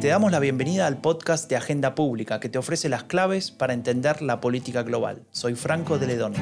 Te 0.00 0.06
damos 0.06 0.30
la 0.30 0.38
bienvenida 0.38 0.86
al 0.86 0.98
podcast 0.98 1.50
de 1.50 1.56
Agenda 1.56 1.96
Pública 1.96 2.38
que 2.38 2.48
te 2.48 2.58
ofrece 2.58 2.88
las 2.88 3.02
claves 3.04 3.50
para 3.50 3.74
entender 3.74 4.22
la 4.22 4.40
política 4.40 4.84
global. 4.84 5.22
Soy 5.32 5.56
Franco 5.56 5.98
de 5.98 6.06
Ledón. 6.06 6.34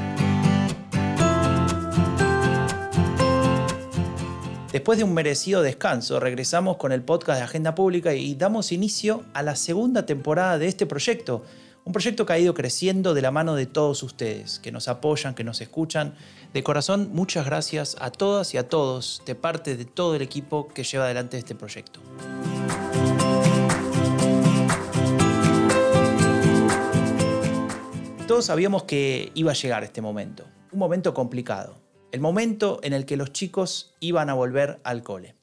Después 4.71 4.99
de 4.99 5.05
un 5.05 5.15
merecido 5.15 5.63
descanso, 5.63 6.21
regresamos 6.21 6.77
con 6.77 6.93
el 6.93 7.01
podcast 7.01 7.39
de 7.39 7.45
Agenda 7.45 7.75
Pública 7.75 8.13
y 8.13 8.35
damos 8.35 8.71
inicio 8.71 9.25
a 9.33 9.43
la 9.43 9.57
segunda 9.57 10.05
temporada 10.05 10.59
de 10.59 10.67
este 10.67 10.85
proyecto. 10.85 11.43
Un 11.87 11.93
proyecto 11.93 12.27
que 12.27 12.33
ha 12.35 12.39
ido 12.39 12.53
creciendo 12.53 13.15
de 13.15 13.23
la 13.23 13.31
mano 13.31 13.55
de 13.55 13.65
todos 13.65 14.03
ustedes, 14.03 14.59
que 14.59 14.73
nos 14.73 14.89
apoyan, 14.89 15.35
que 15.35 15.45
nos 15.45 15.63
escuchan. 15.63 16.15
De 16.53 16.63
corazón, 16.63 17.11
muchas 17.15 17.47
gracias 17.47 17.97
a 18.01 18.11
todas 18.11 18.53
y 18.53 18.59
a 18.59 18.69
todos, 18.69 19.23
de 19.25 19.35
parte 19.35 19.77
de 19.77 19.87
todo 19.87 20.15
el 20.17 20.21
equipo 20.21 20.69
que 20.69 20.85
lleva 20.85 21.05
adelante 21.05 21.39
este 21.39 21.55
proyecto. 21.55 22.01
Todos 28.27 28.45
sabíamos 28.45 28.83
que 28.83 29.31
iba 29.35 29.53
a 29.53 29.55
llegar 29.55 29.85
este 29.85 30.03
momento, 30.03 30.45
un 30.73 30.81
momento 30.81 31.15
complicado 31.15 31.87
el 32.17 32.23
momento 32.23 32.81
en 32.83 32.95
el 32.95 33.05
que 33.05 33.19
los 33.19 33.33
chicos 33.33 33.95
iban 34.01 34.31
a 34.31 34.35
volver 34.35 34.81
al 34.85 35.03
cole. 35.03 35.37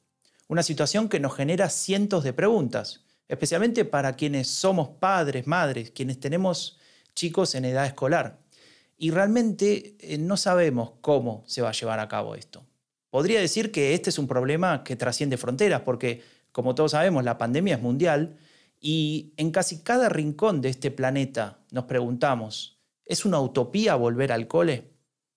Una 0.48 0.64
situación 0.64 1.08
que 1.08 1.20
nos 1.20 1.36
genera 1.36 1.70
cientos 1.70 2.24
de 2.24 2.32
preguntas, 2.32 3.03
especialmente 3.28 3.84
para 3.84 4.14
quienes 4.14 4.48
somos 4.48 4.88
padres, 5.00 5.46
madres, 5.46 5.90
quienes 5.90 6.20
tenemos 6.20 6.78
chicos 7.14 7.54
en 7.54 7.64
edad 7.64 7.86
escolar. 7.86 8.38
Y 8.96 9.10
realmente 9.10 9.96
eh, 10.00 10.18
no 10.18 10.36
sabemos 10.36 10.92
cómo 11.00 11.44
se 11.46 11.62
va 11.62 11.70
a 11.70 11.72
llevar 11.72 12.00
a 12.00 12.08
cabo 12.08 12.34
esto. 12.34 12.64
Podría 13.10 13.40
decir 13.40 13.70
que 13.70 13.94
este 13.94 14.10
es 14.10 14.18
un 14.18 14.26
problema 14.26 14.82
que 14.84 14.96
trasciende 14.96 15.36
fronteras, 15.36 15.82
porque 15.82 16.22
como 16.52 16.74
todos 16.74 16.92
sabemos, 16.92 17.24
la 17.24 17.38
pandemia 17.38 17.76
es 17.76 17.82
mundial 17.82 18.36
y 18.80 19.32
en 19.36 19.50
casi 19.50 19.82
cada 19.82 20.08
rincón 20.08 20.60
de 20.60 20.68
este 20.68 20.90
planeta 20.90 21.58
nos 21.70 21.84
preguntamos, 21.84 22.80
¿es 23.04 23.24
una 23.24 23.40
utopía 23.40 23.94
volver 23.94 24.32
al 24.32 24.46
cole? 24.46 24.92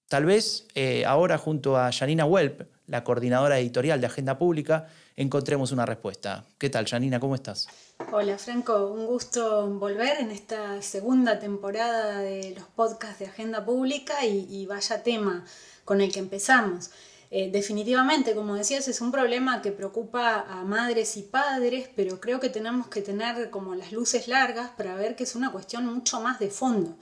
Tal 0.08 0.26
vez 0.26 0.68
eh, 0.76 1.06
ahora 1.06 1.38
junto 1.38 1.78
a 1.78 1.92
Janina 1.92 2.26
Welp, 2.26 2.62
la 2.88 3.04
coordinadora 3.04 3.60
editorial 3.60 4.00
de 4.00 4.08
Agenda 4.08 4.38
Pública, 4.38 4.88
encontremos 5.16 5.72
una 5.72 5.86
respuesta. 5.86 6.46
¿Qué 6.58 6.70
tal, 6.70 6.88
Janina? 6.88 7.20
¿Cómo 7.20 7.36
estás? 7.36 7.68
Hola, 8.12 8.38
Franco. 8.38 8.88
Un 8.88 9.06
gusto 9.06 9.68
volver 9.68 10.20
en 10.20 10.32
esta 10.32 10.82
segunda 10.82 11.38
temporada 11.38 12.20
de 12.20 12.54
los 12.56 12.66
podcasts 12.66 13.20
de 13.20 13.26
Agenda 13.26 13.66
Pública 13.66 14.26
y, 14.26 14.66
vaya 14.66 15.04
tema 15.04 15.46
con 15.84 16.00
el 16.02 16.12
que 16.12 16.20
empezamos. 16.20 16.90
Eh, 17.30 17.52
definitivamente, 17.52 18.34
como 18.34 18.56
decías, 18.56 18.88
es 18.88 19.02
un 19.02 19.12
problema 19.12 19.62
que 19.62 19.74
preocupa 19.74 20.46
a 20.48 20.64
madres 20.64 21.18
y 21.18 21.24
padres, 21.24 21.90
pero 21.94 22.22
creo 22.22 22.40
que 22.40 22.50
tenemos 22.50 22.88
que 22.88 23.02
tener 23.02 23.50
como 23.50 23.76
las 23.76 23.92
luces 23.92 24.30
largas 24.30 24.72
para 24.78 24.96
ver 24.96 25.18
que 25.18 25.26
es 25.26 25.36
una 25.36 25.52
cuestión 25.52 25.86
mucho 25.86 26.22
más 26.22 26.40
de 26.40 26.50
fondo 26.50 26.98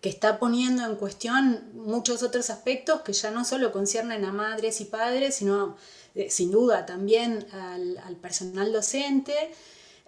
que 0.00 0.08
está 0.08 0.38
poniendo 0.38 0.84
en 0.84 0.96
cuestión 0.96 1.70
muchos 1.74 2.22
otros 2.22 2.50
aspectos 2.50 3.00
que 3.02 3.12
ya 3.12 3.30
no 3.30 3.44
solo 3.44 3.72
conciernen 3.72 4.24
a 4.24 4.32
madres 4.32 4.80
y 4.80 4.84
padres, 4.84 5.36
sino 5.36 5.76
eh, 6.14 6.30
sin 6.30 6.50
duda 6.50 6.86
también 6.86 7.46
al, 7.52 8.16
personal 8.16 8.72
docente, 8.72 9.34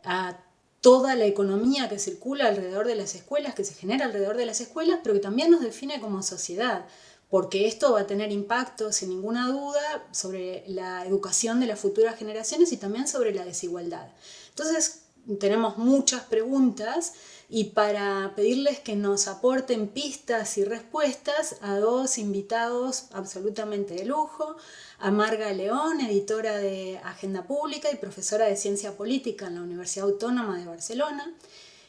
a 0.05 0.39
toda 0.81 1.15
la 1.15 1.27
economía 1.27 1.89
que 1.89 1.99
circula 1.99 2.47
alrededor 2.47 2.87
de 2.87 2.95
las 2.95 3.15
escuelas, 3.15 3.55
que 3.55 3.65
se 3.65 3.75
genera 3.75 4.07
alrededor 4.07 4.37
de 4.37 4.47
las 4.47 4.61
escuelas, 4.61 5.01
pero 5.03 5.15
que 5.15 5.21
también 5.21 5.51
nos 5.51 5.61
define 5.61 6.01
como 6.01 6.23
sociedad, 6.23 6.87
porque 7.29 7.67
esto 7.67 7.93
va 7.93 8.01
a 8.01 8.07
tener 8.07 8.33
impacto, 8.33 8.93
sin 8.93 9.11
ninguna 9.11 9.49
duda, 9.49 10.05
sobre 10.13 10.65
la 10.69 11.05
educación 11.05 11.61
de 11.61 11.67
las 11.67 11.81
futuras 11.81 12.17
generaciones 12.17 12.73
y 12.73 12.77
también 12.77 13.07
sobre 13.07 13.35
la 13.35 13.45
desigualdad. 13.45 14.09
Entonces, 14.49 15.03
tenemos 15.39 15.79
muchas 15.79 16.23
preguntas 16.23 17.13
y 17.53 17.65
para 17.65 18.33
pedirles 18.37 18.79
que 18.79 18.95
nos 18.95 19.27
aporten 19.27 19.89
pistas 19.89 20.57
y 20.57 20.65
respuestas 20.65 21.57
a 21.63 21.79
dos 21.79 22.17
invitados 22.17 23.07
absolutamente 23.11 23.95
de 23.95 24.05
lujo, 24.05 24.57
a 25.01 25.11
Marga 25.11 25.53
León, 25.53 26.01
editora 26.01 26.59
de 26.59 26.99
Agenda 26.99 27.43
Pública 27.49 27.91
y 27.91 27.97
profesora 27.97 28.47
de 28.47 28.57
Ciencia 28.57 28.97
Política 28.97 29.49
en 29.49 29.57
la 29.57 29.63
Universidad 29.63 30.07
Autónoma 30.07 30.59
de 30.59 30.67
Barcelona, 30.67 31.35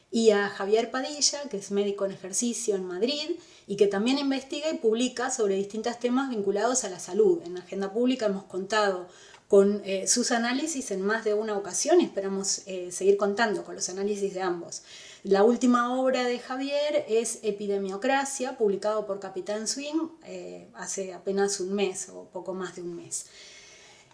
y 0.09 0.31
a 0.31 0.49
Javier 0.49 0.89
Padilla, 0.89 1.47
que 1.49 1.57
es 1.57 1.69
médico 1.69 2.05
en 2.05 2.11
ejercicio 2.11 2.75
en 2.75 2.85
Madrid 2.85 3.37
y 3.67 3.77
que 3.77 3.87
también 3.87 4.17
investiga 4.17 4.69
y 4.69 4.77
publica 4.77 5.29
sobre 5.29 5.55
distintos 5.55 5.99
temas 5.99 6.29
vinculados 6.29 6.83
a 6.83 6.89
la 6.89 6.99
salud. 6.99 7.39
En 7.45 7.57
Agenda 7.57 7.93
Pública 7.93 8.25
hemos 8.25 8.43
contado 8.43 9.07
con 9.47 9.81
eh, 9.85 10.07
sus 10.07 10.31
análisis 10.31 10.91
en 10.91 11.01
más 11.01 11.23
de 11.23 11.33
una 11.33 11.57
ocasión 11.57 12.01
y 12.01 12.05
esperamos 12.05 12.63
eh, 12.67 12.89
seguir 12.91 13.15
contando 13.17 13.63
con 13.63 13.75
los 13.75 13.87
análisis 13.89 14.33
de 14.33 14.41
ambos. 14.41 14.81
La 15.23 15.43
última 15.43 15.93
obra 15.93 16.23
de 16.23 16.39
Javier 16.39 17.05
es 17.07 17.41
Epidemiocracia, 17.43 18.57
publicado 18.57 19.05
por 19.05 19.19
Capitán 19.19 19.67
Swing 19.67 20.09
eh, 20.25 20.67
hace 20.73 21.13
apenas 21.13 21.59
un 21.59 21.73
mes 21.73 22.09
o 22.09 22.25
poco 22.29 22.55
más 22.55 22.75
de 22.75 22.81
un 22.81 22.95
mes. 22.95 23.27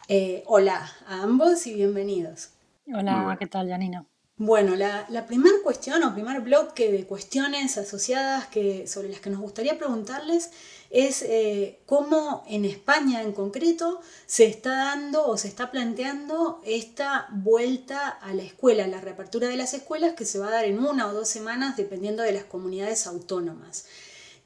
Eh, 0.10 0.44
hola 0.48 0.92
a 1.06 1.22
ambos 1.22 1.66
y 1.66 1.76
bienvenidos. 1.76 2.50
Hola, 2.94 3.38
¿qué 3.40 3.48
tal, 3.48 3.70
Janina? 3.70 4.06
Bueno, 4.36 4.76
la, 4.76 5.26
primera 5.28 5.56
cuestión 5.64 6.04
o 6.04 6.14
primer 6.14 6.42
bloque 6.42 6.92
de 6.92 7.06
cuestiones 7.06 7.78
asociadas 7.78 8.48
que, 8.48 8.86
sobre 8.86 9.08
las 9.08 9.22
que 9.22 9.30
nos 9.30 9.40
gustaría 9.40 9.78
preguntarles 9.78 10.52
es 10.90 11.22
eh, 11.22 11.80
cómo 11.86 12.44
en 12.48 12.66
España 12.66 13.22
en 13.22 13.34
concreto 13.34 14.00
se 14.26 14.46
está 14.46 14.76
dando 14.76 15.28
o 15.28 15.38
se 15.38 15.48
está 15.48 15.72
planteando 15.72 16.62
esta 16.66 17.28
vuelta 17.32 18.10
a 18.10 18.34
la 18.34 18.44
escuela, 18.44 18.88
la 18.88 19.02
reapertura 19.02 19.48
de 19.48 19.58
las 19.58 19.74
escuelas 19.74 20.14
que 20.14 20.26
se 20.26 20.40
va 20.40 20.48
a 20.48 20.52
dar 20.52 20.66
en 20.66 20.80
una 20.80 21.08
o 21.08 21.14
dos 21.14 21.28
semanas 21.28 21.76
dependiendo 21.76 22.24
de 22.24 22.32
las 22.32 22.46
comunidades 22.46 23.06
autónomas. 23.08 23.86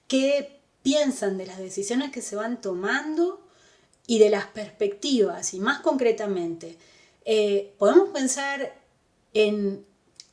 ¿Qué 0.08 0.60
piensan 0.82 1.38
de 1.38 1.46
las 1.46 1.60
decisiones 1.60 2.12
que 2.12 2.22
se 2.22 2.36
van 2.36 2.60
tomando 2.60 3.46
y 4.08 4.20
de 4.20 4.30
las 4.30 4.48
perspectivas? 4.48 5.54
Y 5.54 5.60
más 5.60 5.82
concretamente, 5.82 6.78
eh, 7.24 7.74
¿podemos 7.78 8.10
pensar 8.10 8.76
en 9.34 9.86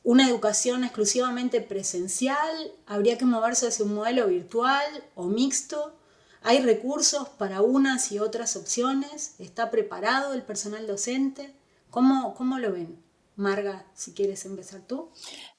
una 0.03 0.27
educación 0.27 0.83
exclusivamente 0.83 1.61
presencial? 1.61 2.71
¿Habría 2.87 3.17
que 3.17 3.25
moverse 3.25 3.67
hacia 3.67 3.85
un 3.85 3.93
modelo 3.93 4.27
virtual 4.27 5.03
o 5.13 5.25
mixto? 5.25 5.98
¿Hay 6.43 6.61
recursos 6.61 7.29
para 7.29 7.61
unas 7.61 8.11
y 8.11 8.19
otras 8.19 8.55
opciones? 8.55 9.35
¿Está 9.39 9.69
preparado 9.69 10.33
el 10.33 10.41
personal 10.41 10.87
docente? 10.87 11.53
¿Cómo, 11.89 12.33
cómo 12.33 12.59
lo 12.59 12.71
ven? 12.71 12.97
Marga, 13.35 13.85
si 13.93 14.13
quieres 14.13 14.45
empezar 14.45 14.81
tú. 14.81 15.09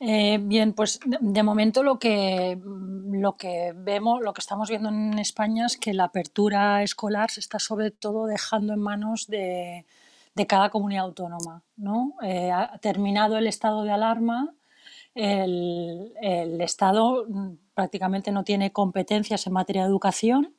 Eh, 0.00 0.38
bien, 0.40 0.74
pues 0.74 1.00
de, 1.06 1.42
momento 1.42 1.82
lo 1.82 1.98
que, 1.98 2.58
lo 2.62 3.36
que 3.36 3.72
vemos, 3.74 4.20
lo 4.22 4.34
que 4.34 4.40
estamos 4.40 4.68
viendo 4.68 4.90
en 4.90 5.18
España 5.18 5.66
es 5.66 5.78
que 5.78 5.94
la 5.94 6.04
apertura 6.04 6.82
escolar 6.82 7.30
se 7.30 7.40
está 7.40 7.58
sobre 7.58 7.90
todo 7.90 8.26
dejando 8.26 8.74
en 8.74 8.80
manos 8.80 9.26
de, 9.28 9.86
cada 10.46 10.70
comunidad 10.70 11.04
autónoma. 11.04 11.62
¿no? 11.76 12.14
Eh, 12.22 12.50
ha 12.50 12.78
terminado 12.78 13.36
el 13.36 13.46
estado 13.46 13.84
de 13.84 13.92
alarma, 13.92 14.54
el, 15.14 16.12
el 16.20 16.60
Estado 16.60 17.26
mm, 17.28 17.52
prácticamente 17.74 18.30
no 18.30 18.44
tiene 18.44 18.72
competencias 18.72 19.46
en 19.46 19.52
materia 19.52 19.82
de 19.82 19.88
educación 19.88 20.54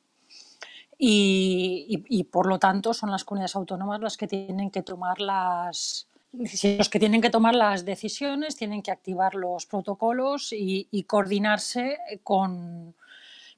y, 1.04 2.24
por 2.30 2.46
lo 2.46 2.60
tanto 2.60 2.94
son 2.94 3.10
las 3.10 3.24
comunidades 3.24 3.56
autónomas 3.56 4.00
las 4.00 4.16
que 4.16 4.28
tienen 4.28 4.70
que 4.70 4.82
tomar 4.82 5.20
las 5.20 6.06
los 6.32 6.88
que 6.88 6.98
tienen 6.98 7.20
que 7.20 7.28
tomar 7.28 7.54
las 7.54 7.84
decisiones, 7.84 8.56
tienen 8.56 8.82
que 8.82 8.90
activar 8.90 9.34
los 9.34 9.66
protocolos 9.66 10.52
y, 10.52 11.04
coordinarse 11.06 11.98
con, 12.22 12.94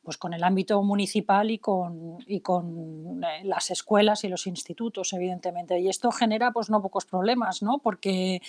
pues 0.03 0.17
con 0.17 0.35
el 0.35 0.43
ámbito 0.43 0.83
municipal 0.83 1.53
y 1.53 1.59
con, 1.59 2.17
y 2.27 2.41
con 2.41 3.23
eh, 3.23 3.45
las 3.45 3.71
escuelas 3.71 4.25
y 4.25 4.29
los 4.29 4.49
institutos, 4.49 5.13
evidentemente. 5.13 5.79
Y 5.79 5.89
esto 5.89 6.11
genera 6.11 6.51
pues 6.51 6.69
no 6.69 6.83
pocos 6.83 7.05
problemas, 7.05 7.63
¿no? 7.63 7.79
porque 7.79 8.43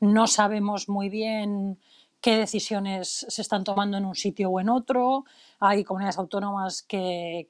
no 0.00 0.26
sabemos 0.26 0.88
muy 0.88 1.08
bien 1.08 1.78
qué 2.20 2.36
decisiones 2.36 3.26
se 3.28 3.42
están 3.42 3.64
tomando 3.64 3.96
en 3.96 4.04
un 4.04 4.14
sitio 4.14 4.50
o 4.50 4.60
en 4.60 4.68
otro. 4.68 5.24
Hay 5.60 5.84
comunidades 5.84 6.18
autónomas 6.18 6.82
que, 6.82 7.46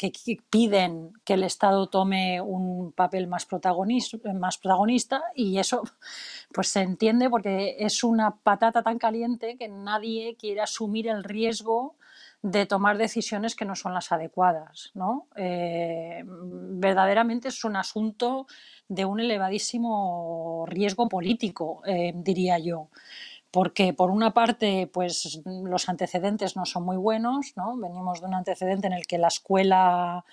piden 0.51 1.13
que 1.25 1.35
el 1.35 1.43
Estado 1.43 1.89
tome 1.89 2.41
un 2.41 2.93
papel 2.93 3.29
más 3.29 3.47
protagonista, 3.47 4.19
más 4.35 4.59
protagonista 4.59 5.23
y 5.35 5.59
eso 5.59 5.83
pues 6.53 6.69
se 6.69 6.81
entiende 6.81 7.31
porque 7.31 7.77
es 7.79 8.05
una 8.05 8.37
patata 8.37 8.83
tan 8.83 8.99
caliente 8.99 9.57
que 9.57 9.69
nadie 9.69 10.37
quiere 10.39 10.61
asumir 10.61 11.09
el 11.09 11.25
riesgo 11.25 11.95
de 12.41 12.67
tomar 12.67 12.99
decisiones 12.99 13.57
que 13.57 13.65
no 13.65 13.75
son 13.75 13.95
las 13.95 14.13
adecuadas. 14.13 14.93
¿no? 14.95 15.27
Eh, 15.35 16.25
verdaderamente 16.27 17.49
es 17.49 17.65
un 17.65 17.77
asunto 17.77 18.47
de 18.87 19.05
un 19.05 19.21
elevadísimo 19.21 20.65
riesgo 20.69 21.09
político, 21.09 21.83
eh, 21.85 22.13
diría 22.15 22.59
yo 22.59 22.89
porque 23.51 23.93
por 23.95 24.11
una 24.11 24.35
parte 24.35 24.91
pues 24.93 25.41
los 25.45 25.89
antecedentes 25.89 26.57
no 26.57 26.67
son 26.67 26.85
muy 26.85 26.97
buenos, 26.97 27.53
¿no? 27.57 27.77
Venimos 27.77 28.21
de 28.21 28.27
un 28.27 28.35
antecedente 28.35 28.87
en 28.87 28.93
el 28.93 29.07
que 29.07 29.19
la 29.19 29.29
escuela 29.29 30.25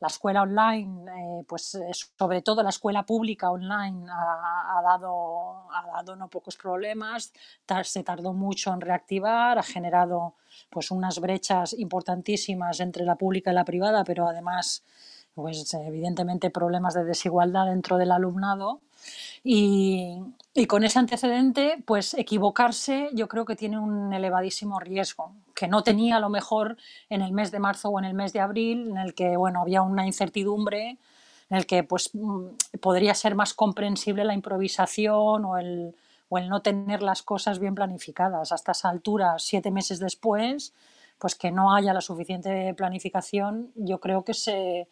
la 0.00 0.08
escuela 0.08 0.42
online, 0.42 1.10
eh, 1.10 1.44
pues 1.48 1.78
sobre 2.18 2.42
todo 2.42 2.62
la 2.62 2.68
escuela 2.68 3.06
pública 3.06 3.50
online 3.50 4.06
ha, 4.10 4.82
dado, 4.82 5.70
ha 5.70 5.86
dado 5.94 6.16
no 6.16 6.28
pocos 6.28 6.56
problemas, 6.56 7.32
se 7.84 8.02
tardó 8.02 8.32
mucho 8.32 8.72
en 8.74 8.80
reactivar, 8.80 9.58
ha 9.58 9.62
generado 9.62 10.34
pues 10.68 10.90
unas 10.90 11.20
brechas 11.20 11.72
importantísimas 11.72 12.80
entre 12.80 13.04
la 13.04 13.16
pública 13.16 13.52
y 13.52 13.54
la 13.54 13.64
privada, 13.64 14.04
pero 14.04 14.28
además 14.28 14.84
pues 15.34 15.72
evidentemente 15.74 16.50
problemas 16.50 16.94
de 16.94 17.04
desigualdad 17.04 17.66
dentro 17.66 17.96
del 17.96 18.12
alumnado 18.12 18.80
y, 19.42 20.18
con 20.68 20.84
ese 20.84 21.00
antecedente, 21.00 21.82
pues 21.84 22.14
equivocarse 22.14 23.10
yo 23.12 23.26
creo 23.26 23.44
que 23.44 23.56
tiene 23.56 23.78
un 23.78 24.12
elevadísimo 24.12 24.78
riesgo, 24.78 25.32
que 25.54 25.66
no 25.66 25.82
tenía 25.82 26.16
a 26.16 26.20
lo 26.20 26.28
mejor 26.28 26.76
en 27.10 27.22
el 27.22 27.32
mes 27.32 27.50
de 27.50 27.58
marzo 27.58 27.88
o 27.88 27.98
en 27.98 28.04
el 28.04 28.14
mes 28.14 28.32
de 28.32 28.40
abril, 28.40 28.88
en 28.90 28.98
el 28.98 29.14
que 29.14 29.36
bueno, 29.36 29.60
había 29.60 29.82
una 29.82 30.06
incertidumbre, 30.06 30.98
en 31.50 31.56
el 31.56 31.66
que 31.66 31.82
pues, 31.82 32.10
mm, 32.14 32.78
podría 32.80 33.14
ser 33.14 33.34
más 33.34 33.52
comprensible 33.52 34.24
la 34.24 34.34
improvisación 34.34 35.44
o 35.44 35.58
el, 35.58 35.96
o 36.28 36.38
el 36.38 36.48
no 36.48 36.62
tener 36.62 37.02
las 37.02 37.22
cosas 37.22 37.58
bien 37.58 37.74
planificadas. 37.74 38.52
A 38.52 38.54
estas 38.54 38.84
alturas, 38.84 39.42
siete 39.42 39.72
meses 39.72 39.98
después, 39.98 40.72
pues 41.18 41.34
que 41.34 41.50
no 41.50 41.74
haya 41.74 41.92
la 41.92 42.00
suficiente 42.00 42.74
planificación, 42.74 43.72
yo 43.74 43.98
creo 43.98 44.24
que 44.24 44.34
se, 44.34 44.88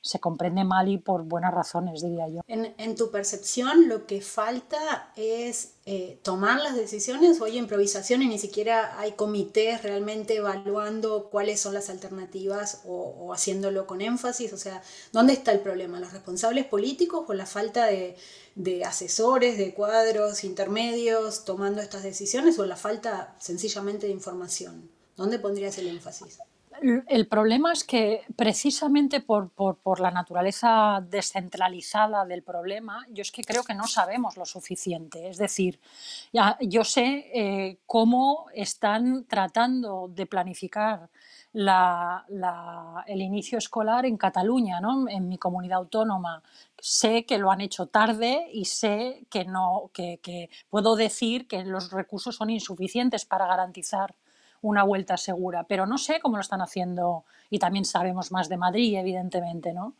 se 0.00 0.18
comprende 0.18 0.64
mal 0.64 0.88
y 0.88 0.98
por 0.98 1.22
buenas 1.22 1.54
razones, 1.54 2.02
diría 2.02 2.28
yo. 2.28 2.40
En, 2.48 2.96
tu 2.96 3.10
percepción, 3.10 3.88
lo 3.88 4.06
que 4.06 4.20
falta 4.20 5.12
es 5.16 5.74
eh, 5.86 6.18
tomar 6.22 6.60
las 6.60 6.74
decisiones 6.74 7.40
o 7.40 7.44
hay 7.44 7.56
improvisación 7.56 8.20
y 8.22 8.26
ni 8.26 8.38
siquiera 8.38 8.98
hay 8.98 9.12
comités 9.12 9.82
realmente 9.82 10.36
evaluando 10.36 11.30
cuáles 11.30 11.60
son 11.60 11.74
las 11.74 11.88
alternativas 11.88 12.82
o, 12.84 13.32
haciéndolo 13.32 13.86
con 13.86 14.00
énfasis. 14.00 14.52
O 14.52 14.56
sea, 14.56 14.82
¿dónde 15.12 15.34
está 15.34 15.52
el 15.52 15.60
problema? 15.60 16.00
¿Los 16.00 16.12
responsables 16.12 16.66
políticos 16.66 17.24
o 17.28 17.32
la 17.32 17.46
falta 17.46 17.86
de, 17.86 18.16
de 18.56 18.84
asesores, 18.84 19.56
de 19.56 19.72
cuadros 19.72 20.42
intermedios 20.42 21.44
tomando 21.44 21.80
estas 21.80 22.02
decisiones 22.02 22.58
o 22.58 22.66
la 22.66 22.76
falta 22.76 23.36
sencillamente 23.38 24.06
de 24.06 24.12
información? 24.12 24.90
¿Dónde 25.16 25.38
pondrías 25.38 25.78
el 25.78 25.86
énfasis? 25.86 26.38
El 26.80 27.28
problema 27.28 27.72
es 27.72 27.84
que 27.84 28.22
precisamente 28.34 29.20
por, 29.20 29.50
la 30.00 30.10
naturaleza 30.10 31.04
descentralizada 31.08 32.24
del 32.24 32.42
problema, 32.42 33.06
yo 33.10 33.22
es 33.22 33.30
que 33.30 33.42
creo 33.42 33.62
que 33.62 33.74
no 33.74 33.86
sabemos 33.86 34.36
lo 34.36 34.44
suficiente. 34.44 35.28
Es 35.28 35.38
decir, 35.38 35.78
ya, 36.32 36.56
yo 36.60 36.84
sé 36.84 37.30
eh, 37.34 37.78
cómo 37.86 38.46
están 38.54 39.24
tratando 39.24 40.08
de 40.08 40.26
planificar 40.26 41.08
el 41.54 43.20
inicio 43.20 43.58
escolar 43.58 44.06
en 44.06 44.16
Cataluña, 44.16 44.80
¿no? 44.80 45.08
en 45.08 45.28
mi 45.28 45.38
comunidad 45.38 45.78
autónoma. 45.78 46.42
Sé 46.78 47.26
que 47.26 47.38
lo 47.38 47.50
han 47.50 47.60
hecho 47.60 47.86
tarde 47.86 48.48
y 48.52 48.64
sé 48.64 49.26
que 49.30 49.44
no, 49.44 49.90
que 49.92 50.50
puedo 50.70 50.96
decir 50.96 51.46
que 51.46 51.64
los 51.64 51.92
recursos 51.92 52.36
son 52.36 52.50
insuficientes 52.50 53.24
para 53.24 53.46
garantizar 53.46 54.14
una 54.62 54.84
vuelta 54.84 55.16
segura, 55.16 55.64
pero 55.64 55.86
no 55.86 55.98
sé 55.98 56.20
cómo 56.20 56.36
lo 56.36 56.40
están 56.40 56.62
haciendo 56.62 57.24
y 57.50 57.58
también 57.58 57.84
sabemos 57.84 58.32
más 58.32 58.48
de 58.48 58.56
Madrid, 58.56 58.96
evidentemente, 58.96 59.72
¿no? 59.72 59.94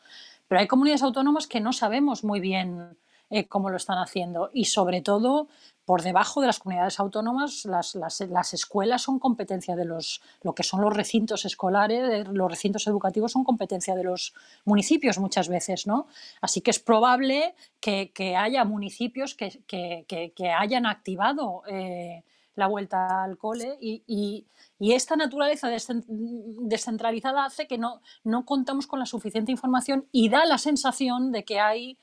Pero 0.48 0.60
hay 0.60 0.66
comunidades 0.66 1.02
autónomas 1.02 1.46
que 1.46 1.60
no 1.60 1.72
sabemos 1.72 2.24
muy 2.24 2.40
bien 2.40 2.96
eh, 3.30 3.48
cómo 3.48 3.70
lo 3.70 3.76
están 3.76 3.98
haciendo 3.98 4.50
y 4.52 4.66
sobre 4.66 5.00
todo 5.00 5.48
por 5.86 6.02
debajo 6.02 6.40
de 6.40 6.46
las 6.46 6.58
comunidades 6.58 7.00
autónomas 7.00 7.64
las, 7.64 7.94
las, 7.94 8.54
escuelas 8.54 9.02
son 9.02 9.18
competencia 9.18 9.74
de 9.74 9.84
los, 9.84 10.20
lo 10.42 10.54
que 10.54 10.62
son 10.62 10.82
los 10.82 10.94
recintos 10.94 11.44
escolares, 11.44 12.28
los 12.28 12.50
recintos 12.50 12.86
educativos 12.86 13.32
son 13.32 13.42
competencia 13.42 13.94
de 13.94 14.04
los 14.04 14.34
municipios 14.64 15.18
muchas 15.18 15.48
veces, 15.48 15.86
¿no? 15.86 16.06
Así 16.40 16.60
que 16.60 16.70
es 16.70 16.78
probable 16.78 17.54
que, 17.80 18.36
haya 18.36 18.64
municipios 18.64 19.34
que, 19.34 19.62
que, 19.66 20.50
hayan 20.50 20.86
activado 20.86 21.62
eh, 21.66 22.22
la 22.54 22.66
vuelta 22.66 23.22
al 23.22 23.38
cole 23.38 23.76
y, 23.80 24.46
esta 24.78 25.14
naturaleza 25.14 25.68
descentralizada 25.68 27.44
hace 27.44 27.68
que 27.68 27.78
no, 27.78 28.02
no 28.24 28.44
contamos 28.44 28.88
con 28.88 28.98
la 28.98 29.06
suficiente 29.06 29.52
información 29.52 30.06
y 30.10 30.28
da 30.28 30.44
la 30.44 30.58
sensación 30.58 31.30
de 31.30 31.44
que 31.44 31.60
hay 31.60 31.98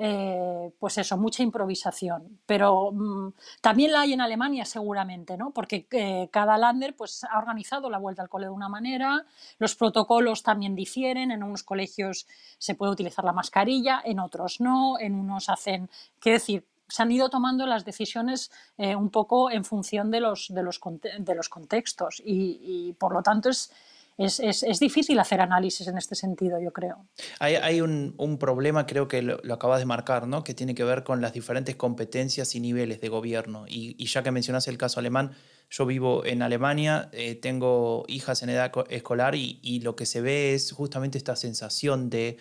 eh, 0.00 0.70
pues 0.78 0.96
eso, 0.98 1.16
mucha 1.16 1.42
improvisación. 1.42 2.38
Pero 2.46 2.92
mm, 2.92 3.32
también 3.60 3.90
la 3.90 4.02
hay 4.02 4.12
en 4.12 4.20
Alemania 4.20 4.64
seguramente, 4.64 5.36
¿no? 5.36 5.50
Porque 5.50 5.88
eh, 5.90 6.28
cada 6.30 6.56
lander 6.56 6.94
pues, 6.94 7.24
ha 7.24 7.36
organizado 7.36 7.90
la 7.90 7.98
vuelta 7.98 8.22
al 8.22 8.28
cole 8.28 8.46
de 8.46 8.52
una 8.52 8.68
manera, 8.68 9.26
los 9.58 9.74
protocolos 9.74 10.44
también 10.44 10.76
difieren, 10.76 11.32
en 11.32 11.42
unos 11.42 11.64
colegios 11.64 12.28
se 12.58 12.76
puede 12.76 12.92
utilizar 12.92 13.24
la 13.24 13.32
mascarilla, 13.32 14.00
en 14.04 14.20
otros 14.20 14.60
no, 14.60 15.00
en 15.00 15.16
unos 15.16 15.48
hacen, 15.48 15.90
quiero 16.20 16.38
decir, 16.38 16.64
se 16.88 17.02
han 17.02 17.12
ido 17.12 17.28
tomando 17.28 17.66
las 17.66 17.84
decisiones 17.84 18.50
eh, 18.76 18.96
un 18.96 19.10
poco 19.10 19.50
en 19.50 19.64
función 19.64 20.10
de 20.10 20.20
los, 20.20 20.48
de 20.48 20.62
los, 20.62 20.80
de 21.18 21.34
los 21.34 21.48
contextos 21.48 22.22
y, 22.24 22.94
por 22.98 23.12
lo 23.12 23.22
tanto 23.22 23.50
es, 23.50 23.70
es, 24.16 24.40
es, 24.40 24.80
difícil 24.80 25.18
hacer 25.20 25.40
análisis 25.40 25.86
en 25.86 25.96
este 25.96 26.14
sentido, 26.14 26.58
yo 26.60 26.72
creo. 26.72 27.06
Hay, 27.38 27.54
hay 27.54 27.80
un, 27.80 28.14
un, 28.16 28.38
problema, 28.38 28.86
creo 28.86 29.06
que 29.06 29.22
lo, 29.22 29.38
acabas 29.54 29.78
de 29.78 29.86
marcar, 29.86 30.26
¿no? 30.26 30.42
que 30.42 30.54
tiene 30.54 30.74
que 30.74 30.82
ver 30.82 31.04
con 31.04 31.20
las 31.20 31.32
diferentes 31.32 31.76
competencias 31.76 32.54
y 32.54 32.60
niveles 32.60 33.00
de 33.00 33.08
gobierno. 33.10 33.66
Y, 33.68 33.94
y 33.96 34.06
ya 34.06 34.22
que 34.22 34.32
mencionas 34.32 34.66
el 34.66 34.76
caso 34.76 34.98
alemán, 34.98 35.32
yo 35.70 35.86
vivo 35.86 36.24
en 36.24 36.42
Alemania, 36.42 37.10
eh, 37.12 37.36
tengo 37.36 38.04
hijas 38.08 38.42
en 38.42 38.48
edad 38.48 38.72
escolar 38.88 39.34
y, 39.34 39.60
y 39.62 39.80
lo 39.80 39.94
que 39.94 40.06
se 40.06 40.20
ve 40.20 40.54
es 40.54 40.72
justamente 40.72 41.18
esta 41.18 41.36
sensación 41.36 42.10
de 42.10 42.38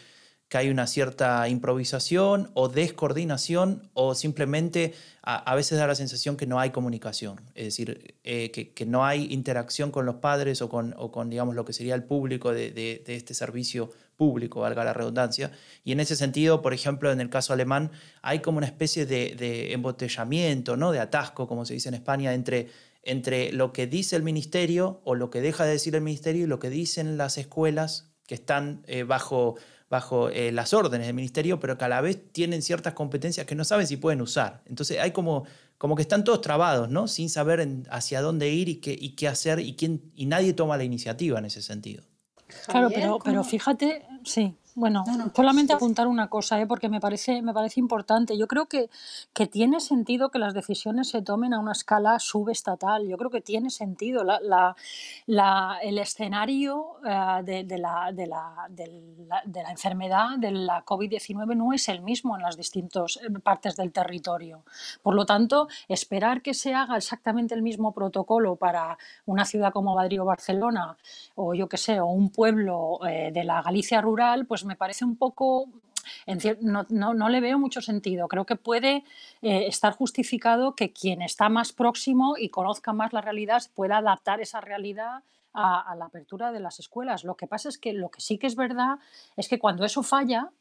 que 0.49 0.57
hay 0.57 0.69
una 0.69 0.88
cierta 0.88 1.49
improvisación 1.49 2.49
o 2.53 2.69
descoordinación 2.69 3.89
o 3.94 4.15
simplemente 4.15 4.94
a, 5.21 5.55
veces 5.55 5.77
da 5.77 5.88
la 5.88 5.95
sensación 5.95 6.38
que 6.38 6.47
no 6.47 6.57
hay 6.57 6.69
comunicación, 6.69 7.41
es 7.53 7.65
decir, 7.65 8.15
eh, 8.23 8.49
que, 8.51 8.85
no 8.85 9.05
hay 9.05 9.25
interacción 9.33 9.91
con 9.91 10.05
los 10.05 10.15
padres 10.15 10.61
o 10.61 10.69
con, 10.69 10.91
con 11.11 11.29
digamos, 11.29 11.53
lo 11.53 11.65
que 11.65 11.73
sería 11.73 11.95
el 11.95 12.05
público 12.05 12.53
de, 12.53 13.03
este 13.07 13.33
servicio 13.33 13.91
público, 14.15 14.61
valga 14.61 14.85
la 14.85 14.94
redundancia. 14.94 15.51
Y 15.83 15.91
en 15.91 15.99
ese 15.99 16.15
sentido, 16.15 16.61
por 16.61 16.73
ejemplo, 16.73 17.11
en 17.11 17.19
el 17.19 17.29
caso 17.29 17.51
alemán, 17.51 17.91
hay 18.21 18.39
como 18.39 18.57
una 18.57 18.67
especie 18.67 19.05
de, 19.05 19.73
embotellamiento, 19.73 20.77
¿no? 20.77 20.94
de 20.94 21.01
atasco, 21.01 21.45
como 21.45 21.65
se 21.65 21.73
dice 21.73 21.89
en 21.89 21.95
España, 21.95 22.33
entre, 22.33 22.69
entre 23.03 23.51
lo 23.51 23.73
que 23.73 23.85
dice 23.85 24.15
el 24.15 24.23
ministerio 24.23 25.01
o 25.03 25.13
lo 25.13 25.29
que 25.29 25.41
deja 25.41 25.65
de 25.65 25.71
decir 25.71 25.94
el 25.95 26.01
ministerio 26.01 26.45
y 26.45 26.47
lo 26.47 26.59
que 26.59 26.69
dicen 26.69 27.17
las 27.17 27.38
escuelas 27.38 28.13
que 28.27 28.35
están 28.35 28.83
eh, 28.88 29.03
bajo 29.03 29.55
bajo 29.89 30.30
eh, 30.30 30.51
las 30.51 30.73
órdenes 30.73 31.07
del 31.07 31.16
ministerio, 31.16 31.59
pero 31.59 31.78
que 31.78 31.85
a 31.85 31.90
la 31.90 32.02
vez 32.02 32.19
tienen 32.31 32.61
ciertas 32.61 32.94
competencias 32.94 33.45
que 33.45 33.56
no 33.56 33.64
saben 33.64 33.88
si 33.88 33.97
pueden 33.97 34.21
usar. 34.21 34.61
Entonces 34.66 35.00
hay 35.00 35.11
como, 35.11 35.45
como 35.78 35.95
que 35.95 36.02
están 36.02 36.23
todos 36.23 36.42
trabados, 36.42 36.90
¿no? 36.90 37.07
Sin 37.07 37.30
saber 37.30 37.66
hacia 37.90 38.21
dónde 38.21 38.50
ir 38.50 38.69
y 38.69 38.76
qué, 38.76 38.95
y 39.00 39.11
qué 39.11 39.28
hacer 39.28 39.59
y, 39.59 39.76
quién, 39.76 40.11
y 40.16 40.26
nadie 40.26 40.54
toma 40.54 40.78
la 40.78 40.83
iniciativa 40.83 41.40
en 41.40 41.45
ese 41.45 41.61
sentido. 41.61 42.04
Claro, 42.68 42.90
pero, 42.94 43.19
pero 43.23 43.44
fíjate, 43.44 44.06
sí, 44.23 44.56
bueno, 44.78 45.04
solamente 45.36 45.74
apuntar 45.74 46.06
una 46.06 46.28
cosa, 46.28 46.62
¿eh? 46.62 46.68
porque 46.68 46.88
me 46.88 47.00
parece, 47.00 47.42
me 47.42 47.52
parece 47.52 47.80
importante. 47.80 48.38
Yo 48.38 48.48
creo 48.48 48.68
que, 48.68 48.92
que 49.34 49.48
tiene 49.48 49.80
sentido 49.80 50.30
que 50.30 50.38
las 50.38 50.54
decisiones 50.54 51.10
se 51.10 51.24
tomen 51.24 51.56
a 51.56 51.60
una 51.60 51.72
escala 51.72 52.19
subestatal. 52.19 53.07
Yo 53.07 53.18
creo 53.18 53.31
que 53.31 53.42
tiene 53.42 53.72
sentido. 53.72 54.24
La, 54.24 54.76
la, 55.26 55.80
el 55.81 55.98
escenario 55.98 56.98
eh, 57.04 57.42
de, 57.44 57.64
de, 57.64 57.78
la, 57.80 58.12
de, 58.14 58.28
la, 58.28 58.68
de, 58.69 59.64
la, 59.64 59.72
enfermedad 59.72 60.38
de 60.38 60.52
la 60.52 60.86
COVID-19 60.86 61.57
no 61.57 61.74
es 61.74 61.90
el 61.90 62.04
mismo 62.04 62.36
en 62.36 62.44
las 62.44 62.56
distintas 62.56 63.18
eh, 63.18 63.31
partes 63.40 63.78
del 63.78 63.92
territorio. 63.92 64.64
Por 65.02 65.16
lo 65.16 65.26
tanto, 65.26 65.69
esperar 65.88 66.44
que 66.44 66.54
se 66.54 66.76
haga 66.76 66.98
exactamente 66.98 67.56
el 67.56 67.64
mismo 67.64 67.94
protocolo 67.94 68.57
para 68.57 68.96
una 69.26 69.44
ciudad 69.44 69.74
como 69.74 69.96
Madrid 69.96 70.22
o 70.22 70.26
Barcelona, 70.26 70.98
o 71.34 71.56
yo 71.56 71.68
qué 71.68 71.78
sé, 71.78 72.00
o 72.00 72.06
un 72.06 72.30
pueblo 72.30 73.00
eh, 73.07 73.31
de 73.34 73.44
la 73.44 73.64
Galicia 73.64 74.02
rural, 74.02 74.46
pues 74.46 74.67
me 74.68 74.76
parece 74.76 75.04
un 75.06 75.16
poco 75.16 75.68
no, 76.62 76.86
no, 76.90 77.30
le 77.30 77.42
veo 77.42 77.59
mucho 77.59 77.81
sentido. 77.81 78.28
Creo 78.28 78.45
que 78.45 78.56
puede 78.56 79.04
eh, 79.42 79.68
estar 79.68 79.94
justificado 79.94 80.76
que 80.76 80.92
quien 80.94 81.21
está 81.21 81.50
más 81.50 81.74
próximo 81.74 82.36
y 82.38 82.50
conozca 82.50 82.94
más 82.94 83.14
la 83.14 83.21
realidad 83.21 83.62
pueda 83.76 83.97
adaptar 83.97 84.42
esa 84.42 84.62
realidad 84.62 85.24
a, 85.54 85.95
la 85.97 86.06
apertura 86.06 86.52
de 86.52 86.59
las 86.59 86.80
escuelas. 86.80 87.24
Lo 87.24 87.36
que 87.36 87.47
pasa 87.47 87.69
es 87.69 87.78
que 87.78 87.92
lo 87.92 88.09
que 88.09 88.21
sí 88.21 88.38
que 88.38 88.47
es 88.47 88.56
verdad 88.56 89.00
es 89.36 89.47
que 89.47 89.57
cuando 89.57 89.86
eso 89.86 90.04
falla, 90.04 90.52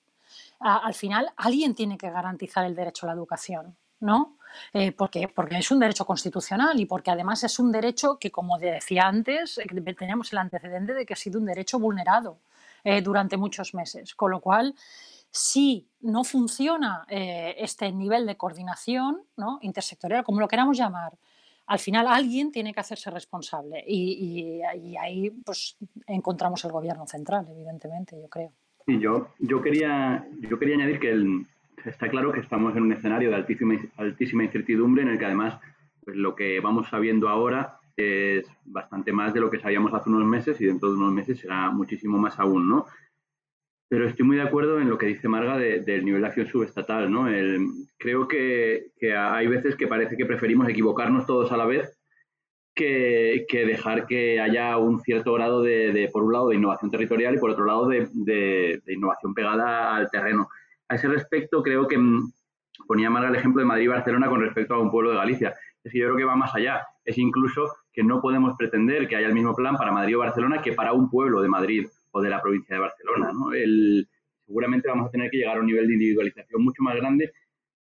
al 0.58 0.94
final 0.94 1.30
alguien 1.36 1.74
tiene 1.74 1.98
que 1.98 2.10
garantizar 2.10 2.64
el 2.64 2.74
derecho 2.74 3.06
a 3.06 3.08
la 3.08 3.14
educación. 3.14 3.76
¿no? 4.00 4.36
Eh, 4.72 4.92
porque, 4.92 5.28
porque 5.28 5.58
es 5.58 5.70
un 5.70 5.78
derecho 5.78 6.04
constitucional 6.04 6.78
y 6.78 6.86
porque 6.86 7.10
además 7.10 7.44
es 7.44 7.58
un 7.58 7.72
derecho 7.72 8.18
que, 8.18 8.30
como 8.30 8.58
decía 8.58 9.06
antes, 9.06 9.58
eh, 9.58 9.66
teníamos 9.94 10.32
el 10.32 10.38
antecedente 10.38 10.94
de 10.94 11.06
que 11.06 11.14
ha 11.14 11.16
sido 11.16 11.38
un 11.38 11.46
derecho 11.46 11.78
vulnerado. 11.78 12.38
Eh, 12.88 13.02
durante 13.02 13.36
muchos 13.36 13.74
meses. 13.74 14.14
Con 14.14 14.30
lo 14.30 14.38
cual, 14.38 14.72
si 15.28 15.88
no 16.02 16.22
funciona 16.22 17.04
eh, 17.08 17.56
este 17.58 17.90
nivel 17.90 18.24
de 18.26 18.36
coordinación 18.36 19.22
¿no? 19.36 19.58
intersectorial, 19.60 20.22
como 20.22 20.38
lo 20.38 20.46
queramos 20.46 20.78
llamar, 20.78 21.14
al 21.66 21.80
final 21.80 22.06
alguien 22.06 22.52
tiene 22.52 22.72
que 22.72 22.78
hacerse 22.78 23.10
responsable 23.10 23.82
y, 23.84 24.60
ahí 25.00 25.30
pues, 25.44 25.76
encontramos 26.06 26.64
el 26.64 26.70
gobierno 26.70 27.08
central, 27.08 27.48
evidentemente, 27.50 28.16
yo 28.22 28.28
creo. 28.28 28.52
Sí, 28.86 29.00
yo, 29.00 29.30
yo, 29.40 29.60
quería, 29.60 30.24
yo 30.48 30.56
quería 30.56 30.76
añadir 30.76 31.00
que 31.00 31.90
está 31.90 32.08
claro 32.08 32.32
que 32.32 32.38
estamos 32.38 32.76
en 32.76 32.84
un 32.84 32.92
escenario 32.92 33.30
de 33.30 33.34
altísima, 33.34 33.74
altísima 33.96 34.44
incertidumbre 34.44 35.02
en 35.02 35.08
el 35.08 35.18
que 35.18 35.24
además 35.24 35.58
pues, 36.04 36.16
lo 36.16 36.36
que 36.36 36.60
vamos 36.60 36.88
sabiendo 36.88 37.28
ahora 37.28 37.80
es 37.96 38.46
bastante 38.64 39.12
más 39.12 39.32
de 39.32 39.40
lo 39.40 39.50
que 39.50 39.58
sabíamos 39.58 39.92
hace 39.94 40.10
unos 40.10 40.26
meses 40.26 40.60
y 40.60 40.66
dentro 40.66 40.90
de 40.90 40.96
unos 40.96 41.12
meses 41.12 41.38
será 41.40 41.70
muchísimo 41.70 42.18
más 42.18 42.38
aún, 42.38 42.68
¿no? 42.68 42.86
Pero 43.88 44.06
estoy 44.08 44.26
muy 44.26 44.36
de 44.36 44.42
acuerdo 44.42 44.80
en 44.80 44.88
lo 44.88 44.98
que 44.98 45.06
dice 45.06 45.28
Marga 45.28 45.56
del 45.58 46.04
nivel 46.04 46.20
de 46.20 46.26
acción 46.26 46.48
subestatal, 46.48 47.10
¿no? 47.10 47.26
creo 47.98 48.26
que, 48.26 48.90
hay 49.16 49.46
veces 49.46 49.76
que 49.76 49.86
parece 49.86 50.16
que 50.16 50.26
preferimos 50.26 50.68
equivocarnos 50.68 51.24
todos 51.24 51.52
a 51.52 51.56
la 51.56 51.66
vez 51.66 51.96
que, 52.74 53.46
dejar 53.48 54.06
que 54.06 54.40
haya 54.40 54.76
un 54.76 55.00
cierto 55.00 55.32
grado 55.34 55.62
de, 55.62 56.10
por 56.12 56.24
un 56.24 56.32
lado, 56.32 56.48
de 56.48 56.56
innovación 56.56 56.90
territorial 56.90 57.36
y 57.36 57.38
por 57.38 57.50
otro 57.50 57.64
lado, 57.64 57.86
de, 57.88 58.82
innovación 58.88 59.34
pegada 59.34 59.94
al 59.94 60.10
terreno. 60.10 60.48
A 60.88 60.96
ese 60.96 61.06
respecto, 61.06 61.62
creo 61.62 61.86
que 61.86 61.96
mm, 61.96 62.32
ponía 62.88 63.08
Marga 63.08 63.28
el 63.28 63.36
ejemplo 63.36 63.60
de 63.60 63.66
Madrid 63.66 63.84
y 63.84 63.88
Barcelona 63.88 64.28
con 64.28 64.40
respecto 64.40 64.74
a 64.74 64.80
un 64.80 64.90
pueblo 64.90 65.10
de 65.10 65.16
Galicia. 65.16 65.54
Es 65.84 65.92
que 65.92 65.98
yo 66.00 66.06
creo 66.06 66.16
que 66.16 66.24
va 66.24 66.34
más 66.34 66.52
allá. 66.56 66.84
Es 67.04 67.18
incluso 67.18 67.72
que 67.96 68.04
no 68.04 68.20
podemos 68.20 68.54
pretender 68.58 69.08
que 69.08 69.16
haya 69.16 69.26
el 69.26 69.32
mismo 69.32 69.56
plan 69.56 69.74
para 69.74 69.90
Madrid 69.90 70.16
o 70.16 70.20
Barcelona 70.20 70.60
que 70.60 70.74
para 70.74 70.92
un 70.92 71.08
pueblo 71.08 71.40
de 71.40 71.48
Madrid 71.48 71.86
o 72.10 72.20
de 72.20 72.28
la 72.28 72.42
provincia 72.42 72.74
de 72.74 72.82
Barcelona. 72.82 73.32
seguramente 74.44 74.86
vamos 74.86 75.08
a 75.08 75.10
tener 75.10 75.30
que 75.30 75.38
llegar 75.38 75.56
a 75.56 75.60
un 75.60 75.66
nivel 75.66 75.88
de 75.88 75.94
individualización 75.94 76.62
mucho 76.62 76.82
más 76.82 76.94
grande. 76.94 77.32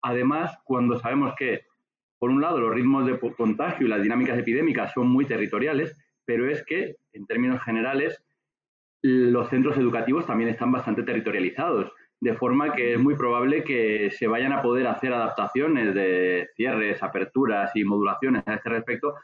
Además, 0.03 0.59
cuando 0.65 1.01
sabemos 1.01 1.33
que, 1.39 1.63
por 2.19 2.29
un 2.29 2.43
lado, 2.43 2.61
los 2.61 2.75
ritmos 2.75 3.07
de 3.07 3.19
contagio 3.19 3.87
y 3.87 3.89
las 3.89 4.03
dinámicas 4.03 4.39
epidémicas 4.39 4.93
son 4.93 5.09
muy 5.09 5.25
territoriales, 5.25 5.99
pero 6.27 6.47
es 6.47 6.63
que, 6.67 6.97
en 7.15 7.25
términos 7.25 7.63
generales, 7.63 8.23
los 9.01 9.49
centros 9.49 9.79
educativos 9.79 10.27
también 10.27 10.51
están 10.51 10.73
bastante 10.73 11.05
territorializados, 11.05 11.91
de 12.21 12.35
forma 12.35 12.75
que 12.75 12.93
es 12.93 13.01
muy 13.01 13.15
probable 13.15 13.65
que 13.65 14.11
se 14.11 14.27
vayan 14.27 14.53
a 14.53 14.61
poder 14.61 14.89
hacer 14.89 15.15
adaptaciones 15.15 15.95
de 15.95 16.49
cierres, 16.55 17.03
aperturas 17.03 17.75
y 17.75 17.85
modulaciones 17.85 18.43
a 18.47 18.57
este 18.57 18.69
respecto 18.69 19.15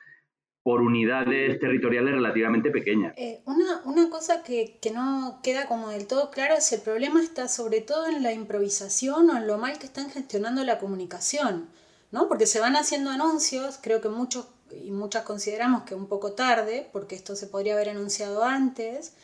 por 0.62 0.80
unidades 0.80 1.58
territoriales 1.58 2.14
relativamente 2.14 2.70
pequeñas. 2.70 3.14
Eh, 3.16 3.40
una, 3.46 3.82
una, 3.84 4.08
cosa 4.10 4.42
que, 4.44 4.78
que, 4.80 4.92
no 4.92 5.40
queda 5.42 5.66
como 5.66 5.88
del 5.88 6.06
todo 6.06 6.30
claro 6.30 6.54
es 6.54 6.72
el 6.72 6.80
problema 6.80 7.20
está 7.20 7.48
sobre 7.48 7.80
todo 7.80 8.06
en 8.06 8.22
la 8.22 8.32
improvisación 8.32 9.30
o 9.30 9.36
en 9.36 9.46
lo 9.48 9.58
mal 9.58 9.78
que 9.78 9.86
están 9.86 10.10
gestionando 10.10 10.62
la 10.62 10.78
comunicación, 10.78 11.68
¿no? 12.12 12.28
Porque 12.28 12.46
se 12.46 12.60
van 12.60 12.76
haciendo 12.76 13.10
anuncios, 13.10 13.78
creo 13.82 14.00
que 14.00 14.08
muchos 14.08 14.46
y 14.70 14.90
muchas 14.90 15.24
consideramos 15.24 15.82
que 15.82 15.94
un 15.94 16.06
poco 16.06 16.32
tarde, 16.32 16.88
porque 16.92 17.14
esto 17.14 17.36
se 17.36 17.46
podría 17.46 17.74
haber 17.74 17.90
anunciado 17.90 18.44
antes, 18.44 19.14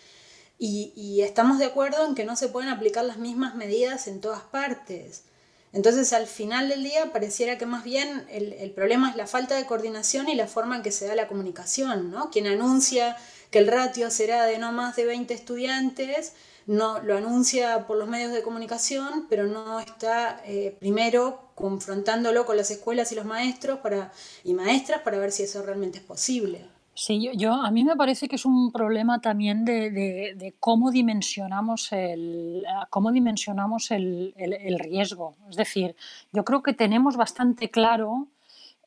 y, 0.58 0.92
y 0.96 1.22
estamos 1.22 1.58
de 1.58 1.66
acuerdo 1.66 2.04
en 2.04 2.14
que 2.14 2.24
no 2.24 2.36
se 2.36 2.48
pueden 2.48 2.68
aplicar 2.68 3.04
las 3.04 3.18
mismas 3.18 3.54
medidas 3.54 4.08
en 4.08 4.20
todas 4.20 4.42
partes. 4.42 5.24
Entonces, 5.72 6.12
al 6.12 6.26
final 6.26 6.68
del 6.68 6.82
día, 6.82 7.12
pareciera 7.12 7.58
que 7.58 7.66
más 7.66 7.84
bien 7.84 8.26
el, 8.30 8.70
problema 8.70 9.10
es 9.10 9.16
la 9.16 9.26
falta 9.26 9.56
de 9.56 9.66
coordinación 9.66 10.28
y 10.28 10.34
la 10.34 10.46
forma 10.46 10.76
en 10.76 10.82
que 10.82 10.92
se 10.92 11.06
da 11.06 11.14
la 11.14 11.28
comunicación, 11.28 12.10
¿no? 12.10 12.30
Quien 12.30 12.46
anuncia 12.46 13.16
que 13.50 13.58
el 13.58 13.66
ratio 13.66 14.10
será 14.10 14.44
de 14.44 14.58
no 14.58 14.72
más 14.72 14.96
de 14.96 15.04
20 15.04 15.34
estudiantes, 15.34 16.32
no 16.66 17.00
lo 17.00 17.16
anuncia 17.16 17.86
por 17.86 17.96
los 17.96 18.08
medios 18.08 18.32
de 18.32 18.42
comunicación, 18.42 19.26
pero 19.28 19.46
no 19.46 19.80
está 19.80 20.42
eh, 20.44 20.76
primero 20.78 21.50
confrontándolo 21.54 22.46
con 22.46 22.56
las 22.56 22.70
escuelas 22.70 23.10
y 23.12 23.14
los 23.14 23.24
maestros 23.24 23.80
para, 23.80 24.12
y 24.44 24.54
maestras 24.54 25.02
para 25.02 25.18
ver 25.18 25.32
si 25.32 25.44
eso 25.44 25.62
realmente 25.62 25.98
es 25.98 26.04
posible. 26.04 26.66
Sí, 27.00 27.30
yo, 27.36 27.52
a 27.52 27.70
mí 27.70 27.84
me 27.84 27.94
parece 27.94 28.26
que 28.26 28.34
es 28.34 28.44
un 28.44 28.72
problema 28.72 29.20
también 29.20 29.64
de, 29.64 30.56
cómo 30.58 30.90
dimensionamos, 30.90 31.92
el, 31.92 32.66
cómo 32.90 33.12
dimensionamos 33.12 33.92
el, 33.92 34.34
riesgo. 34.80 35.36
Es 35.48 35.54
decir, 35.54 35.94
yo 36.32 36.44
creo 36.44 36.60
que 36.64 36.72
tenemos 36.72 37.16
bastante 37.16 37.70
claro 37.70 38.26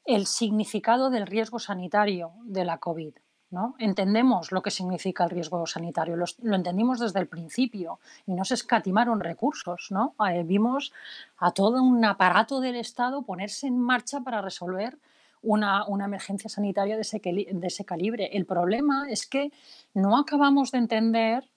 el 0.03 0.25
significado 0.27 1.09
del 1.09 1.25
riesgo 1.25 1.57
sanitario 1.57 2.33
de 2.43 2.65
la 2.65 2.79
COVID. 2.79 3.13
¿no? 3.49 3.75
Entendemos 3.79 4.51
lo 4.51 4.61
que 4.61 4.71
significa 4.71 5.23
el 5.23 5.29
riesgo 5.29 5.65
sanitario, 5.65 6.17
lo, 6.17 6.25
lo, 6.41 6.55
entendimos 6.57 6.99
desde 6.99 7.21
el 7.21 7.27
principio 7.27 7.99
y 8.25 8.33
no 8.33 8.43
se 8.43 8.55
escatimaron 8.55 9.21
recursos. 9.21 9.87
¿no? 9.89 10.15
Eh, 10.29 10.43
vimos 10.43 10.91
a 11.37 11.51
todo 11.51 11.81
un 11.81 12.03
aparato 12.03 12.59
del 12.59 12.75
Estado 12.75 13.21
ponerse 13.21 13.67
en 13.67 13.79
marcha 13.79 14.19
para 14.19 14.41
resolver 14.41 14.97
una, 15.41 15.85
emergencia 16.05 16.49
sanitaria 16.49 16.95
de 16.95 17.01
ese, 17.01 17.19
de 17.19 17.67
ese, 17.67 17.85
calibre. 17.85 18.29
El 18.33 18.45
problema 18.45 19.07
es 19.09 19.25
que 19.27 19.51
no 19.93 20.17
acabamos 20.17 20.71
de 20.71 20.77
entender 20.77 21.49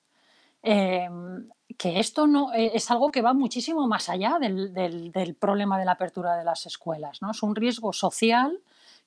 em, 0.63 1.49
que 1.77 1.99
esto 1.99 2.27
no, 2.27 2.53
eh, 2.53 2.73
es 2.75 2.91
algo 2.91 3.11
que 3.11 3.23
va 3.23 3.35
muchísimo 3.35 3.87
más 3.87 4.09
allá 4.09 4.39
del, 4.41 5.37
problema 5.39 5.79
de 5.79 5.85
la 5.85 5.93
apertura 5.93 6.37
de 6.37 6.45
las 6.45 6.67
escuelas. 6.67 7.21
¿no? 7.23 7.31
Es 7.31 7.43
un 7.43 7.55
riesgo 7.55 7.93
social 7.93 8.61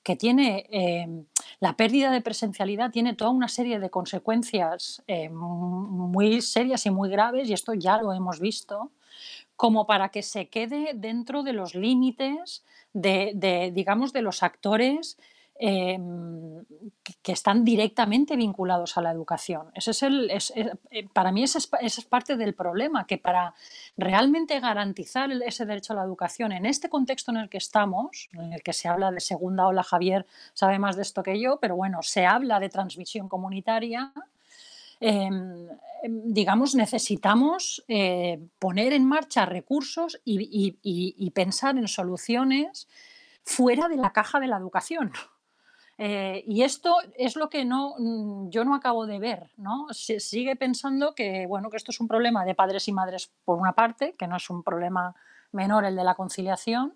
que 0.03 0.15
tiene 0.15 0.67
em, 0.69 1.25
la 1.59 1.75
pérdida 1.75 2.11
de 2.11 2.21
presencialidad, 2.21 2.91
tiene 2.91 3.13
toda 3.13 3.31
una 3.31 3.47
serie 3.47 3.79
de 3.79 3.89
consecuencias 3.89 5.03
em, 5.07 5.33
muy 5.33 6.41
serias 6.41 6.85
y 6.85 6.91
muy 6.91 7.09
graves, 7.09 7.49
y 7.49 7.53
esto 7.53 7.73
ya 7.73 7.97
lo 8.01 8.13
hemos 8.13 8.39
visto, 8.39 8.91
como 9.57 9.87
para 9.87 10.09
que 10.09 10.21
se 10.21 10.47
quede 10.47 10.91
dentro 10.93 11.43
de 11.43 11.51
los 11.51 11.75
límites 11.75 12.63
de, 12.93 13.71
digamos, 13.73 14.13
de 14.13 14.21
los 14.21 14.43
actores 14.43 15.17
em, 15.59 16.63
que 17.23 17.31
están 17.31 17.65
directamente 17.65 18.35
vinculados 18.35 18.95
a 18.97 19.01
la 19.01 19.09
educación. 19.09 19.71
Ese 19.73 19.91
es 19.91 20.03
el, 20.03 20.29
eh, 20.29 21.07
para 21.11 21.31
mí 21.31 21.41
ese 21.43 21.57
es, 21.57 22.05
parte 22.05 22.37
del 22.37 22.53
problema, 22.53 23.07
que 23.07 23.17
para 23.17 23.55
realmente 23.97 24.59
garantizar 24.59 25.31
ese 25.31 25.65
derecho 25.65 25.93
a 25.93 25.95
la 25.95 26.03
educación 26.03 26.51
en 26.51 26.67
este 26.67 26.87
contexto 26.89 27.31
en 27.31 27.37
el 27.37 27.49
que 27.49 27.57
estamos, 27.57 28.29
en 28.33 28.53
el 28.53 28.61
que 28.61 28.73
se 28.73 28.87
habla 28.87 29.09
de 29.09 29.19
segunda 29.19 29.65
ola, 29.65 29.81
Javier 29.81 30.27
sabe 30.53 30.77
más 30.77 30.95
de 30.95 31.01
esto 31.01 31.23
que 31.23 31.39
yo, 31.39 31.57
pero 31.59 31.75
bueno, 31.75 32.03
se 32.03 32.27
habla 32.27 32.59
de 32.59 32.69
transmisión 32.69 33.27
comunitaria, 33.27 34.13
em, 34.99 35.67
em, 36.03 36.21
digamos, 36.33 36.75
necesitamos 36.75 37.83
eh, 37.87 38.39
poner 38.59 38.93
en 38.93 39.05
marcha 39.05 39.45
recursos 39.45 40.19
y, 40.23 41.31
pensar 41.33 41.77
en 41.77 41.87
soluciones 41.87 42.87
fuera 43.43 43.87
de 43.87 43.97
la 43.97 44.11
caja 44.11 44.39
de 44.39 44.47
la 44.47 44.57
educación. 44.57 45.11
Eh, 45.99 46.43
y 46.45 46.61
esto 46.61 46.95
es 47.17 47.35
lo 47.35 47.49
que 47.49 47.65
no, 47.65 47.95
mm, 47.97 48.49
yo 48.51 48.63
no 48.63 48.75
acabo 48.75 49.07
de 49.07 49.17
ver. 49.17 49.49
¿no? 49.57 49.87
Se 49.89 50.19
sigue 50.19 50.55
pensando 50.55 51.15
que, 51.15 51.47
bueno, 51.47 51.71
que 51.71 51.77
esto 51.77 51.89
es 51.89 51.99
un 51.99 52.07
problema 52.07 52.45
de 52.45 52.53
padres 52.53 52.87
y 52.87 52.93
madres 52.93 53.31
por 53.43 53.57
una 53.57 53.73
parte, 53.73 54.13
que 54.13 54.27
no 54.27 54.37
es 54.37 54.47
un 54.51 54.61
problema 54.61 55.15
menor 55.51 55.85
el 55.85 55.95
de 55.95 56.03
la 56.03 56.13
conciliación, 56.13 56.93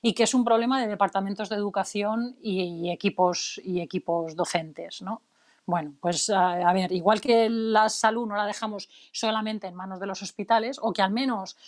y 0.00 0.14
que 0.14 0.22
es 0.22 0.34
un 0.34 0.44
problema 0.44 0.80
de 0.80 0.86
departamentos 0.86 1.48
de 1.48 1.56
educación 1.56 2.36
y, 2.40 2.90
equipos, 2.90 3.60
y 3.64 3.80
equipos 3.80 4.36
docentes. 4.36 5.02
¿no? 5.02 5.22
Bueno, 5.68 5.96
pues 6.00 6.30
a, 6.30 6.72
ver, 6.72 6.90
igual 6.92 7.20
que 7.20 7.50
la 7.50 7.90
salud 7.90 8.26
no 8.26 8.36
la 8.36 8.46
dejamos 8.46 8.88
solamente 9.12 9.66
en 9.66 9.74
manos 9.74 10.00
de 10.00 10.06
los 10.06 10.22
hospitales, 10.22 10.78
o 10.80 10.94
que 10.94 11.02
al 11.02 11.10
menos 11.10 11.58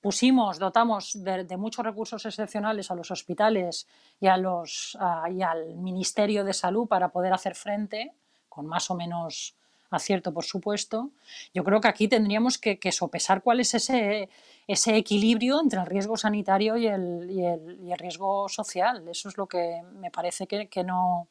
pusimos, 0.00 0.60
dotamos 0.60 1.24
de, 1.24 1.56
muchos 1.56 1.84
recursos 1.84 2.24
excepcionales 2.24 2.92
a 2.92 2.94
los 2.94 3.10
hospitales 3.10 3.88
y, 4.20 4.28
a 4.28 4.36
los, 4.36 4.96
y 5.34 5.42
al 5.42 5.74
Ministerio 5.74 6.44
de 6.44 6.52
Salud 6.52 6.86
para 6.86 7.08
poder 7.08 7.32
hacer 7.32 7.56
frente, 7.56 8.12
con 8.48 8.64
más 8.64 8.92
o 8.92 8.94
menos 8.94 9.56
acierto, 9.90 10.32
por 10.32 10.44
supuesto, 10.44 11.10
yo 11.52 11.64
creo 11.64 11.80
que 11.80 11.88
aquí 11.88 12.06
tendríamos 12.06 12.58
que, 12.58 12.78
sopesar 12.92 13.42
cuál 13.42 13.58
es 13.58 13.74
ese, 13.74 14.28
ese, 14.68 14.96
equilibrio 14.96 15.60
entre 15.60 15.80
el 15.80 15.86
riesgo 15.86 16.16
sanitario 16.16 16.76
y 16.76 16.86
el, 16.86 17.28
y 17.28 17.90
el, 17.90 17.98
riesgo 17.98 18.48
social. 18.48 19.08
Eso 19.08 19.28
es 19.28 19.36
lo 19.36 19.48
que 19.48 19.82
me 19.98 20.12
parece 20.12 20.46
que 20.46 20.84
no, 20.84 21.26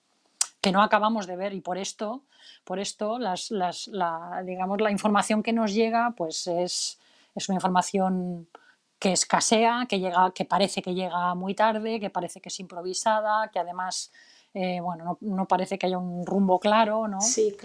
que 0.68 0.74
no 0.74 0.84
acabamos 0.84 1.28
de 1.28 1.38
ver 1.38 1.54
y 1.54 1.62
por 1.62 1.78
esto, 1.78 2.24
por 2.66 2.78
esto 2.78 3.20
las, 3.20 3.52
las, 3.52 3.88
la, 3.88 4.44
digamos, 4.46 4.82
la 4.82 4.92
información 4.92 5.42
que 5.42 5.54
nos 5.54 5.74
llega 5.74 6.14
pues 6.18 6.46
es, 6.46 7.00
es, 7.36 7.48
una 7.48 7.56
información 7.56 8.50
que 9.00 9.14
escasea, 9.14 9.86
que, 9.88 10.02
llega, 10.02 10.32
que 10.36 10.44
parece 10.44 10.82
que 10.82 10.94
llega 10.94 11.36
muy 11.36 11.56
tarde, 11.56 12.02
que 12.02 12.10
parece 12.10 12.42
que 12.42 12.50
es 12.50 12.60
improvisada, 12.60 13.50
que 13.50 13.60
además 13.60 14.12
eh, 14.54 14.82
bueno, 14.82 15.18
no, 15.22 15.48
parece 15.48 15.80
que 15.80 15.86
haya 15.86 16.00
un 16.00 16.26
rumbo 16.26 16.60
claro, 16.60 17.08
¿no? 17.08 17.22
Sí, 17.22 17.56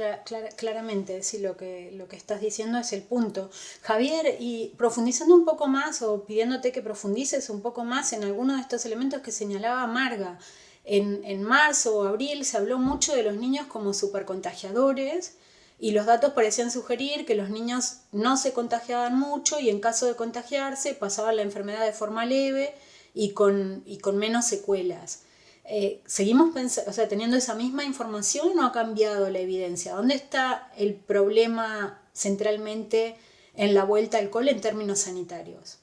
claramente, 0.56 1.24
sí, 1.24 1.40
lo 1.40 1.56
que, 1.56 1.90
lo 1.94 2.06
que 2.06 2.14
estás 2.14 2.40
diciendo 2.40 2.78
es 2.78 2.92
el 2.92 3.02
punto. 3.02 3.50
Javier, 3.80 4.36
y 4.38 4.74
profundizando 4.78 5.34
un 5.34 5.44
poco 5.44 5.66
más 5.66 6.02
o 6.02 6.24
pidiéndote 6.24 6.70
que 6.70 6.82
profundices 6.82 7.50
un 7.50 7.62
poco 7.62 7.82
más 7.82 8.12
en 8.12 8.22
alguno 8.22 8.54
de 8.54 8.60
estos 8.60 8.86
elementos 8.86 9.22
que 9.22 9.32
señalaba 9.32 9.84
Marga, 9.88 10.38
en, 10.84 11.42
marzo 11.42 11.96
o 11.96 12.06
abril 12.06 12.44
se 12.44 12.56
habló 12.56 12.78
mucho 12.78 13.14
de 13.14 13.22
los 13.22 13.36
niños 13.36 13.66
como 13.66 13.94
supercontagiadores 13.94 15.36
y 15.78 15.92
los 15.92 16.06
datos 16.06 16.32
parecían 16.32 16.70
sugerir 16.70 17.24
que 17.26 17.34
los 17.34 17.50
niños 17.50 17.98
no 18.12 18.36
se 18.36 18.52
contagiaban 18.52 19.18
mucho 19.18 19.58
y 19.60 19.68
en 19.70 19.80
caso 19.80 20.06
de 20.06 20.16
contagiarse 20.16 20.94
pasaban 20.94 21.36
la 21.36 21.42
enfermedad 21.42 21.84
de 21.84 21.92
forma 21.92 22.24
leve 22.26 22.74
y 23.14 23.30
con, 23.30 23.82
y 23.86 23.98
con 23.98 24.16
menos 24.16 24.46
secuelas. 24.46 25.22
Eh, 25.64 26.02
seguimos 26.06 26.54
o 26.86 26.92
sea, 26.92 27.08
teniendo 27.08 27.36
esa 27.36 27.54
misma 27.54 27.84
información 27.84 28.56
no 28.56 28.66
ha 28.66 28.72
cambiado 28.72 29.30
la 29.30 29.38
evidencia. 29.38 29.94
¿Dónde 29.94 30.14
está 30.14 30.72
el 30.76 30.94
problema 30.94 32.00
centralmente 32.12 33.16
en 33.54 33.74
la 33.74 33.84
vuelta 33.84 34.18
al 34.18 34.30
cole 34.30 34.52
en 34.52 34.60
términos 34.60 35.00
sanitarios? 35.00 35.82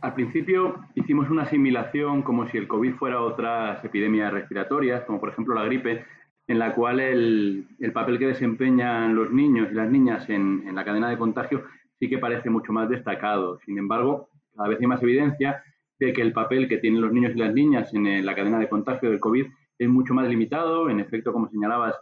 al 0.00 0.14
principio 0.14 0.80
hicimos 0.94 1.28
una 1.30 1.42
asimilación 1.42 2.22
como 2.22 2.48
si 2.48 2.56
el 2.56 2.66
COVID 2.66 2.94
fuera 2.94 3.20
otras 3.20 3.84
epidemias 3.84 4.32
respiratorias, 4.32 5.04
como 5.04 5.20
por 5.20 5.28
ejemplo 5.28 5.54
la 5.54 5.64
gripe, 5.64 6.04
en 6.48 6.58
la 6.58 6.74
cual 6.74 7.00
el, 7.00 7.66
papel 7.92 8.18
que 8.18 8.28
desempeñan 8.28 9.14
los 9.14 9.30
niños 9.30 9.68
y 9.70 9.74
las 9.74 9.90
niñas 9.90 10.28
en, 10.30 10.74
la 10.74 10.84
cadena 10.84 11.10
de 11.10 11.18
contagio 11.18 11.64
sí 11.98 12.08
que 12.08 12.18
parece 12.18 12.50
mucho 12.50 12.72
más 12.72 12.88
destacado. 12.88 13.58
Sin 13.64 13.78
embargo, 13.78 14.28
cada 14.54 14.68
vez 14.68 14.78
hay 14.80 14.86
más 14.86 15.02
evidencia 15.02 15.62
de 15.98 16.12
que 16.12 16.22
el 16.22 16.32
papel 16.32 16.68
que 16.68 16.78
tienen 16.78 17.00
los 17.00 17.12
niños 17.12 17.32
y 17.34 17.38
las 17.38 17.52
niñas 17.52 17.92
en 17.94 18.24
la 18.24 18.34
cadena 18.34 18.58
de 18.58 18.68
contagio 18.68 19.10
del 19.10 19.20
COVID 19.20 19.46
es 19.78 19.88
mucho 19.88 20.14
más 20.14 20.28
limitado. 20.28 20.88
En 20.88 21.00
efecto, 21.00 21.32
como 21.32 21.48
señalabas, 21.48 21.96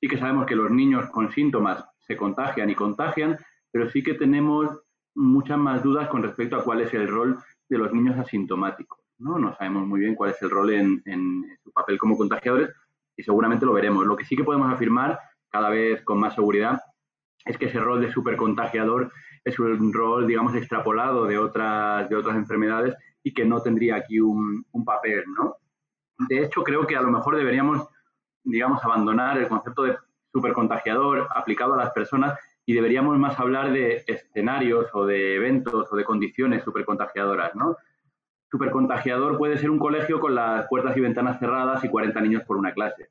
sí 0.00 0.08
que 0.08 0.18
sabemos 0.18 0.46
que 0.46 0.56
los 0.56 0.70
niños 0.70 1.08
con 1.10 1.30
síntomas 1.32 1.84
se 2.00 2.16
contagian 2.16 2.70
y 2.70 2.74
contagian, 2.74 3.38
pero 3.70 3.90
sí 3.90 4.02
que 4.02 4.14
tenemos 4.14 4.80
muchas 5.14 5.58
más 5.58 5.82
dudas 5.82 6.08
con 6.08 6.22
respecto 6.22 6.56
a 6.56 6.64
cuál 6.64 6.80
es 6.80 6.94
el 6.94 7.08
rol 7.08 7.38
de 7.68 7.78
los 7.78 7.92
niños 7.92 8.18
asintomáticos. 8.18 8.98
No, 9.18 9.38
no 9.38 9.54
sabemos 9.56 9.86
muy 9.86 10.00
bien 10.00 10.14
cuál 10.14 10.30
es 10.30 10.42
el 10.42 10.50
rol 10.50 10.72
en, 10.72 11.58
su 11.62 11.72
papel 11.72 11.98
como 11.98 12.16
contagiadores 12.16 12.70
y 13.16 13.22
seguramente 13.22 13.66
lo 13.66 13.72
veremos. 13.72 14.06
Lo 14.06 14.16
que 14.16 14.24
sí 14.24 14.36
que 14.36 14.44
podemos 14.44 14.72
afirmar 14.72 15.18
cada 15.50 15.70
vez 15.70 16.02
con 16.04 16.20
más 16.20 16.34
seguridad 16.34 16.80
es 17.44 17.58
que 17.58 17.66
ese 17.66 17.80
rol 17.80 18.00
de 18.00 18.12
supercontagiador 18.12 19.10
es 19.44 19.58
un 19.58 19.92
rol, 19.92 20.26
digamos, 20.26 20.54
extrapolado 20.54 21.24
de 21.24 21.38
otras, 21.38 22.08
de 22.08 22.16
otras 22.16 22.36
enfermedades 22.36 22.94
y 23.22 23.32
que 23.32 23.44
no 23.44 23.60
tendría 23.60 23.96
aquí 23.96 24.20
un, 24.20 24.64
un 24.70 24.84
papel, 24.84 25.24
¿no? 25.36 25.56
De 26.28 26.44
hecho, 26.44 26.62
creo 26.62 26.86
que 26.86 26.96
a 26.96 27.02
lo 27.02 27.10
mejor 27.10 27.36
deberíamos, 27.36 27.88
digamos, 28.44 28.84
abandonar 28.84 29.38
el 29.38 29.48
concepto 29.48 29.82
de 29.82 29.96
supercontagiador 30.32 31.28
aplicado 31.34 31.74
a 31.74 31.78
las 31.78 31.92
personas 31.92 32.38
y 32.68 32.74
deberíamos 32.74 33.18
más 33.18 33.40
hablar 33.40 33.72
de 33.72 34.04
escenarios 34.06 34.90
o 34.92 35.06
de 35.06 35.36
eventos 35.36 35.90
o 35.90 35.96
de 35.96 36.04
condiciones 36.04 36.62
supercontagiadoras, 36.62 37.54
¿no? 37.54 37.78
Supercontagiador 38.50 39.38
puede 39.38 39.56
ser 39.56 39.70
un 39.70 39.78
colegio 39.78 40.20
con 40.20 40.34
las 40.34 40.68
puertas 40.68 40.94
y 40.94 41.00
ventanas 41.00 41.38
cerradas 41.38 41.82
y 41.82 41.88
40 41.88 42.20
niños 42.20 42.42
por 42.42 42.58
una 42.58 42.74
clase. 42.74 43.08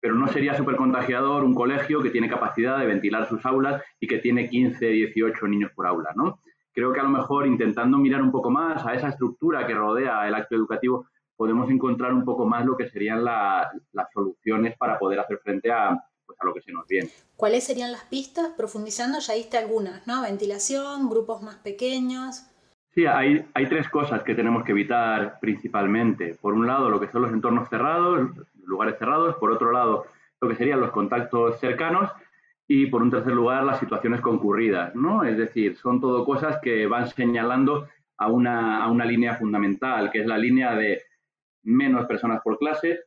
Pero 0.00 0.16
no 0.16 0.26
sería 0.26 0.56
supercontagiador 0.56 1.44
un 1.44 1.54
colegio 1.54 2.02
que 2.02 2.10
tiene 2.10 2.28
capacidad 2.28 2.80
de 2.80 2.86
ventilar 2.86 3.28
sus 3.28 3.46
aulas 3.46 3.80
y 4.00 4.08
que 4.08 4.18
tiene 4.18 4.48
15, 4.48 4.84
18 4.84 5.46
niños 5.46 5.70
por 5.72 5.86
aula, 5.86 6.10
¿no? 6.16 6.40
Creo 6.72 6.92
que 6.92 6.98
a 6.98 7.04
lo 7.04 7.10
mejor 7.10 7.46
intentando 7.46 7.96
mirar 7.96 8.22
un 8.22 8.32
poco 8.32 8.50
más 8.50 8.84
a 8.84 8.94
esa 8.94 9.10
estructura 9.10 9.68
que 9.68 9.74
rodea 9.74 10.26
el 10.26 10.34
acto 10.34 10.56
educativo, 10.56 11.06
podemos 11.36 11.70
encontrar 11.70 12.12
un 12.12 12.24
poco 12.24 12.44
más 12.44 12.66
lo 12.66 12.76
que 12.76 12.88
serían 12.88 13.24
las 13.24 13.68
soluciones 14.12 14.76
para 14.76 14.98
poder 14.98 15.20
hacer 15.20 15.38
frente 15.38 15.70
a, 15.70 15.96
pues, 16.30 16.40
a 16.40 16.46
lo 16.46 16.54
que 16.54 16.62
se 16.62 16.72
nos 16.72 16.86
viene. 16.86 17.10
¿Cuáles 17.34 17.64
serían 17.64 17.90
las 17.90 18.04
pistas? 18.04 18.50
Profundizando, 18.56 19.18
ya 19.18 19.34
diste 19.34 19.58
algunas, 19.58 20.06
¿no? 20.06 20.22
Ventilación, 20.22 21.10
grupos 21.10 21.42
más 21.42 21.56
pequeños. 21.56 22.46
Sí, 22.94 23.04
hay, 23.06 23.44
hay 23.54 23.68
tres 23.68 23.88
cosas 23.88 24.22
que 24.22 24.36
tenemos 24.36 24.64
que 24.64 24.70
evitar 24.70 25.40
principalmente. 25.40 26.36
Por 26.40 26.54
un 26.54 26.68
lado, 26.68 26.88
lo 26.88 27.00
que 27.00 27.08
son 27.08 27.22
los 27.22 27.32
entornos 27.32 27.68
cerrados, 27.68 28.30
lugares 28.64 28.96
cerrados. 28.98 29.34
Por 29.36 29.50
otro 29.50 29.72
lado, 29.72 30.06
lo 30.40 30.48
que 30.48 30.54
serían 30.54 30.80
los 30.80 30.92
contactos 30.92 31.58
cercanos. 31.58 32.10
Y 32.68 32.86
por 32.86 33.02
un 33.02 33.10
tercer 33.10 33.32
lugar, 33.32 33.64
las 33.64 33.80
situaciones 33.80 34.20
concurridas, 34.20 34.94
¿no? 34.94 35.24
Es 35.24 35.36
decir, 35.36 35.76
son 35.76 36.00
todo 36.00 36.24
cosas 36.24 36.60
que 36.62 36.86
van 36.86 37.08
señalando 37.08 37.88
a 38.18 38.28
una, 38.28 38.84
a 38.84 38.90
una 38.90 39.04
línea 39.04 39.34
fundamental, 39.34 40.12
que 40.12 40.20
es 40.20 40.26
la 40.26 40.38
línea 40.38 40.76
de 40.76 41.02
menos 41.64 42.06
personas 42.06 42.40
por 42.42 42.58
clase, 42.58 43.00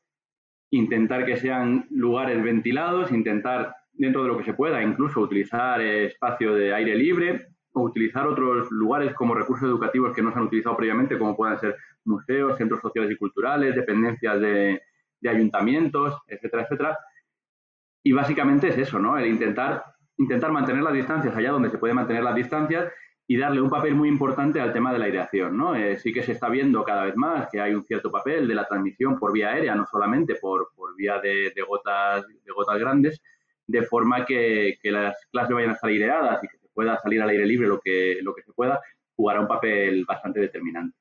intentar 0.74 1.24
que 1.24 1.38
sean 1.38 1.86
lugares 1.92 2.42
ventilados, 2.44 3.12
intentar 3.12 3.75
dentro 3.94 4.24
de 4.24 4.27
lo 4.30 4.38
que 4.38 4.44
se 4.44 4.56
pueda 4.56 4.82
incluso 4.82 5.20
utilizar 5.20 5.80
espacio 5.82 6.56
de 6.56 6.74
aire 6.74 6.96
libre 6.96 7.48
o 7.74 7.84
utilizar 7.84 8.25
otros 8.25 8.72
lugares 8.72 9.13
como 9.13 9.36
recursos 9.36 9.68
educativos 9.68 10.15
que 10.15 10.24
no 10.24 10.32
se 10.32 10.39
han 10.39 10.46
utilizado 10.46 10.75
previamente, 10.75 11.18
como 11.18 11.36
puedan 11.36 11.59
ser 11.59 11.75
museos, 12.05 12.57
centros 12.57 12.81
sociales 12.81 13.12
y 13.12 13.18
culturales, 13.18 13.75
dependencias 13.75 14.40
de, 14.40 14.81
de 15.22 15.29
ayuntamientos, 15.29 16.20
etcétera, 16.27 16.64
etcétera. 16.64 16.98
Y 18.03 18.12
básicamente 18.12 18.70
es 18.70 18.77
eso, 18.77 18.98
¿no? 18.98 19.18
El 19.18 19.27
intentar, 19.27 19.83
intentar 20.18 20.51
mantener 20.51 20.81
las 20.81 20.94
distancias 20.94 21.36
allá 21.36 21.51
donde 21.51 21.70
se 21.70 21.77
puede 21.77 21.94
mantener 21.94 22.24
las 22.24 22.36
distancias 22.36 22.92
y 23.27 23.38
darle 23.38 23.62
un 23.62 23.70
papel 23.70 23.96
muy 23.96 24.09
importante 24.09 24.59
al 24.59 24.74
tema 24.74 24.92
de 24.92 25.00
la 25.00 25.05
aireación. 25.05 25.57
¿no? 25.57 25.75
Eh, 25.75 25.98
sí 25.98 26.12
que 26.12 26.24
se 26.24 26.33
está 26.33 26.50
viendo 26.50 26.83
cada 26.83 27.05
vez 27.05 27.16
más 27.16 27.48
que 27.51 27.62
hay 27.62 27.74
un 27.74 27.86
cierto 27.86 28.12
papel 28.12 28.48
de 28.48 28.55
la 28.55 28.68
transmisión 28.68 29.18
por 29.18 29.31
vía 29.31 29.51
aérea, 29.51 29.75
no 29.75 29.86
solamente 29.86 30.36
por, 30.36 30.72
por 30.75 30.96
vía 30.96 31.20
de, 31.20 31.53
gotas, 31.68 32.25
de 32.27 32.51
gotas 32.51 32.79
grandes, 32.79 33.22
de 33.66 33.83
forma 33.83 34.25
que, 34.25 34.77
que, 34.81 34.92
las 34.92 35.16
clases 35.31 35.55
vayan 35.55 35.72
a 35.72 35.74
estar 35.74 35.90
aireadas 35.90 36.44
y 36.44 36.48
que 36.48 36.57
se 36.57 36.68
pueda 36.74 37.00
salir 37.00 37.22
al 37.22 37.29
aire 37.29 37.46
libre 37.46 37.68
lo 37.68 37.79
que, 37.79 38.18
lo 38.22 38.36
que 38.36 38.44
se 38.44 38.51
pueda, 38.51 38.81
jugará 39.16 39.40
un 39.40 39.48
papel 39.48 40.03
bastante 40.05 40.42
determinante. 40.42 40.98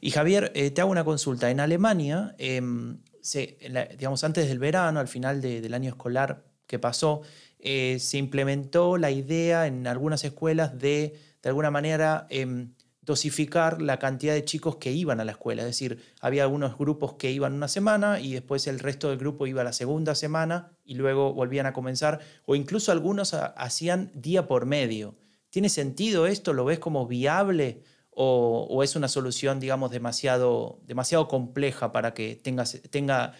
Y 0.00 0.10
Javier, 0.10 0.52
eh, 0.54 0.70
te 0.70 0.80
hago 0.80 0.90
una 0.90 1.04
consulta. 1.04 1.50
En 1.50 1.60
Alemania, 1.60 2.34
em, 2.38 2.98
se, 3.20 3.58
digamos, 3.98 4.24
antes 4.24 4.48
del 4.48 4.58
verano, 4.58 5.00
al 5.00 5.08
final 5.08 5.40
del 5.40 5.74
año 5.74 5.90
escolar 5.90 6.44
que 6.66 6.78
pasó, 6.78 7.22
eh, 7.58 7.98
se 7.98 8.18
implementó 8.18 8.96
la 8.96 9.10
idea 9.10 9.66
en 9.66 9.86
algunas 9.86 10.24
escuelas 10.24 10.78
de 10.78 11.18
de 11.46 11.50
alguna 11.50 11.70
manera 11.70 12.26
em, 12.28 12.72
dosificar 13.02 13.80
la 13.80 14.00
cantidad 14.00 14.34
de 14.34 14.44
chicos 14.44 14.78
que 14.78 14.90
iban 14.90 15.20
a 15.20 15.24
la 15.24 15.30
escuela. 15.30 15.62
Es 15.62 15.68
decir, 15.68 16.02
había 16.20 16.42
algunos 16.42 16.76
grupos 16.76 17.12
que 17.12 17.30
iban 17.30 17.52
una 17.52 17.68
semana 17.68 18.18
y 18.18 18.32
después 18.32 18.66
el 18.66 18.80
resto 18.80 19.10
del 19.10 19.18
grupo 19.18 19.46
iba 19.46 19.62
la 19.62 19.72
segunda 19.72 20.16
semana 20.16 20.72
y 20.84 20.96
luego 20.96 21.32
volvían 21.32 21.66
a 21.66 21.72
comenzar, 21.72 22.18
o 22.46 22.56
incluso 22.56 22.90
algunos 22.90 23.32
hacían 23.32 24.10
día 24.12 24.48
por 24.48 24.66
medio. 24.66 25.14
¿Tiene 25.50 25.68
sentido 25.68 26.26
esto? 26.26 26.52
¿Lo 26.52 26.64
ves 26.64 26.80
como 26.80 27.06
viable? 27.06 27.84
O, 28.10 28.82
es 28.82 28.96
una 28.96 29.06
solución, 29.06 29.60
digamos, 29.60 29.92
demasiado, 29.92 30.80
demasiado 30.84 31.28
compleja 31.28 31.92
para 31.92 32.12
que 32.12 32.34
tenga, 32.34 32.64
tenga 32.90 33.34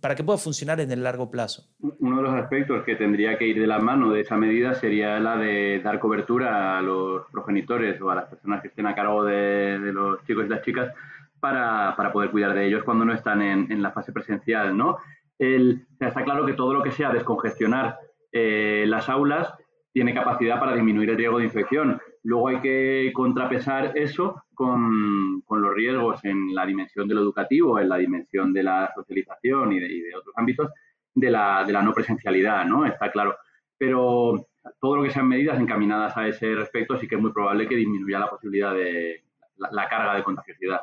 para 0.00 0.14
que 0.14 0.24
pueda 0.24 0.38
funcionar 0.38 0.80
en 0.80 0.90
el 0.90 1.02
largo 1.02 1.30
plazo. 1.30 1.64
Uno 1.80 2.16
de 2.16 2.22
los 2.22 2.34
aspectos 2.34 2.82
que 2.84 2.96
tendría 2.96 3.36
que 3.36 3.46
ir 3.46 3.60
de 3.60 3.66
la 3.66 3.78
mano 3.78 4.10
de 4.10 4.20
esa 4.20 4.36
medida 4.36 4.74
sería 4.74 5.20
la 5.20 5.36
de 5.36 5.80
dar 5.80 5.98
cobertura 5.98 6.78
a 6.78 6.82
los 6.82 7.26
progenitores 7.30 8.00
o 8.00 8.10
a 8.10 8.14
las 8.14 8.28
personas 8.28 8.62
que 8.62 8.68
estén 8.68 8.86
a 8.86 8.94
cargo 8.94 9.24
de, 9.24 9.78
los 9.92 10.24
chicos 10.24 10.46
y 10.46 10.48
las 10.48 10.62
chicas 10.62 10.92
para, 11.38 11.94
poder 12.12 12.30
cuidar 12.30 12.54
de 12.54 12.66
ellos 12.66 12.82
cuando 12.84 13.04
no 13.04 13.12
están 13.12 13.42
en, 13.42 13.82
la 13.82 13.92
fase 13.92 14.12
presencial, 14.12 14.76
¿no? 14.76 14.98
está 15.38 16.22
claro 16.22 16.44
que 16.44 16.52
todo 16.52 16.74
lo 16.74 16.82
que 16.82 16.90
sea 16.90 17.10
descongestionar 17.10 17.98
eh, 18.30 18.84
las 18.86 19.08
aulas 19.08 19.54
tiene 19.92 20.14
capacidad 20.14 20.60
para 20.60 20.74
disminuir 20.74 21.10
el 21.10 21.16
riesgo 21.16 21.38
de 21.38 21.44
infección. 21.44 22.00
Luego 22.22 22.48
hay 22.48 22.60
que 22.60 23.10
contrapesar 23.14 23.92
eso 23.96 24.42
con, 24.60 25.42
los 25.48 25.74
riesgos 25.74 26.22
en 26.26 26.54
la 26.54 26.66
dimensión 26.66 27.08
de 27.08 27.14
lo 27.14 27.22
educativo, 27.22 27.80
en 27.80 27.88
la 27.88 27.96
dimensión 27.96 28.52
de 28.52 28.62
la 28.62 28.92
socialización 28.94 29.72
y 29.72 29.80
de, 29.80 30.14
otros 30.14 30.34
ámbitos 30.36 30.70
de 31.14 31.30
la, 31.30 31.64
no 31.82 31.94
presencialidad, 31.94 32.66
¿no? 32.66 32.84
Está 32.84 33.10
claro. 33.10 33.36
Pero 33.78 34.48
todo 34.78 34.96
lo 34.96 35.02
que 35.02 35.10
sean 35.12 35.28
medidas 35.28 35.58
encaminadas 35.58 36.14
a 36.14 36.28
ese 36.28 36.54
respecto 36.54 36.98
sí 36.98 37.08
que 37.08 37.14
es 37.14 37.20
muy 37.22 37.32
probable 37.32 37.66
que 37.66 37.74
disminuya 37.74 38.18
la 38.18 38.28
posibilidad 38.28 38.74
de 38.74 39.24
la, 39.56 39.88
carga 39.88 40.14
de 40.14 40.24
contagiosidad. 40.24 40.82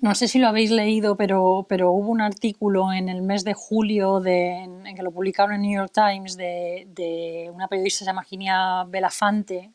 No 0.00 0.14
sé 0.14 0.28
si 0.28 0.38
lo 0.38 0.46
habéis 0.46 0.70
leído, 0.70 1.16
pero, 1.16 1.66
pero 1.68 1.90
hubo 1.90 2.08
un 2.08 2.20
artículo 2.20 2.92
en 2.92 3.08
el 3.08 3.22
mes 3.22 3.42
de 3.42 3.54
julio 3.54 4.20
de, 4.20 4.62
en, 4.62 4.94
que 4.94 5.02
lo 5.02 5.10
publicaron 5.10 5.56
en 5.56 5.62
New 5.62 5.76
York 5.76 5.90
Times 5.92 6.36
de, 6.36 6.86
de 6.94 7.50
una 7.52 7.66
periodista 7.66 7.98
que 7.98 8.04
se 8.04 8.10
llama 8.10 8.22
Ginia 8.22 8.84
Belafante, 8.84 9.72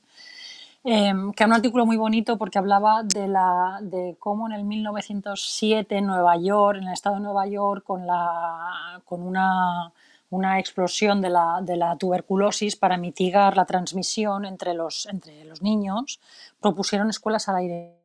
Em, 0.84 1.34
que 1.34 1.44
era 1.44 1.48
un 1.50 1.56
artículo 1.56 1.86
muy 1.86 1.98
bonito 1.98 2.38
porque 2.38 2.60
hablaba 2.60 3.04
de, 3.04 3.28
la, 3.28 3.80
de 3.82 4.16
cómo 4.20 4.48
en 4.48 4.54
el 4.54 4.64
1907 4.64 5.98
en 5.98 6.08
Nueva 6.08 6.38
York, 6.38 6.80
en 6.80 6.88
el 6.88 6.94
estado 6.94 7.16
de 7.18 7.22
Nueva 7.24 7.46
York, 7.48 7.84
con, 7.84 8.08
la, 8.08 9.02
con 9.06 9.22
una, 9.22 9.92
una 10.30 10.60
explosión 10.60 11.22
de 11.22 11.30
la, 11.30 11.60
de 11.62 11.76
la, 11.78 11.98
tuberculosis 11.98 12.76
para 12.76 12.98
mitigar 12.98 13.58
la 13.58 13.66
transmisión 13.66 14.46
entre 14.46 14.74
los, 14.74 15.08
entre 15.08 15.44
los 15.46 15.62
niños, 15.62 16.20
propusieron 16.62 17.10
escuelas 17.10 17.50
al 17.50 17.58
aire 17.58 17.98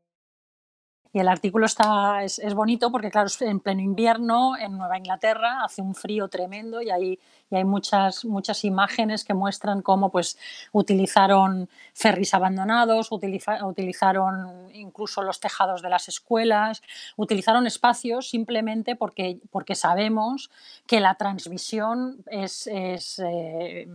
y 1.14 1.18
el 1.18 1.29
artículo 1.29 1.66
está, 1.66 2.25
es, 2.25 2.40
bonito 2.55 2.90
porque, 2.90 3.11
claro, 3.11 3.27
es 3.27 3.40
en 3.42 3.61
pleno 3.61 3.83
invierno 3.83 4.57
en 4.57 4.79
Nueva 4.79 4.96
Inglaterra, 4.96 5.62
hace 5.62 5.83
un 5.83 5.94
frío 5.94 6.29
tremendo 6.29 6.81
y 6.81 6.90
hay, 6.90 7.18
y 7.51 7.57
hay 7.57 7.64
muchas, 7.64 8.25
muchas 8.25 8.64
imágenes 8.64 9.22
que 9.22 9.35
muestran 9.35 9.83
cómo 9.83 10.11
pues, 10.11 10.38
utilizaron 10.72 11.68
ferries 11.92 12.33
abandonados, 12.33 13.11
utilizaron 13.12 14.70
incluso 14.72 15.22
los 15.22 15.38
tejados 15.38 15.83
de 15.83 15.90
las 15.90 16.09
escuelas, 16.09 16.83
utilizaron 17.16 17.66
espacios 17.66 18.31
simplemente 18.31 18.96
porque, 18.96 19.38
porque 19.51 19.75
sabemos 19.75 20.51
que 20.87 21.01
la 21.01 21.16
transmisión 21.16 22.25
es, 22.31 22.66
es, 22.68 23.18
eh, 23.18 23.87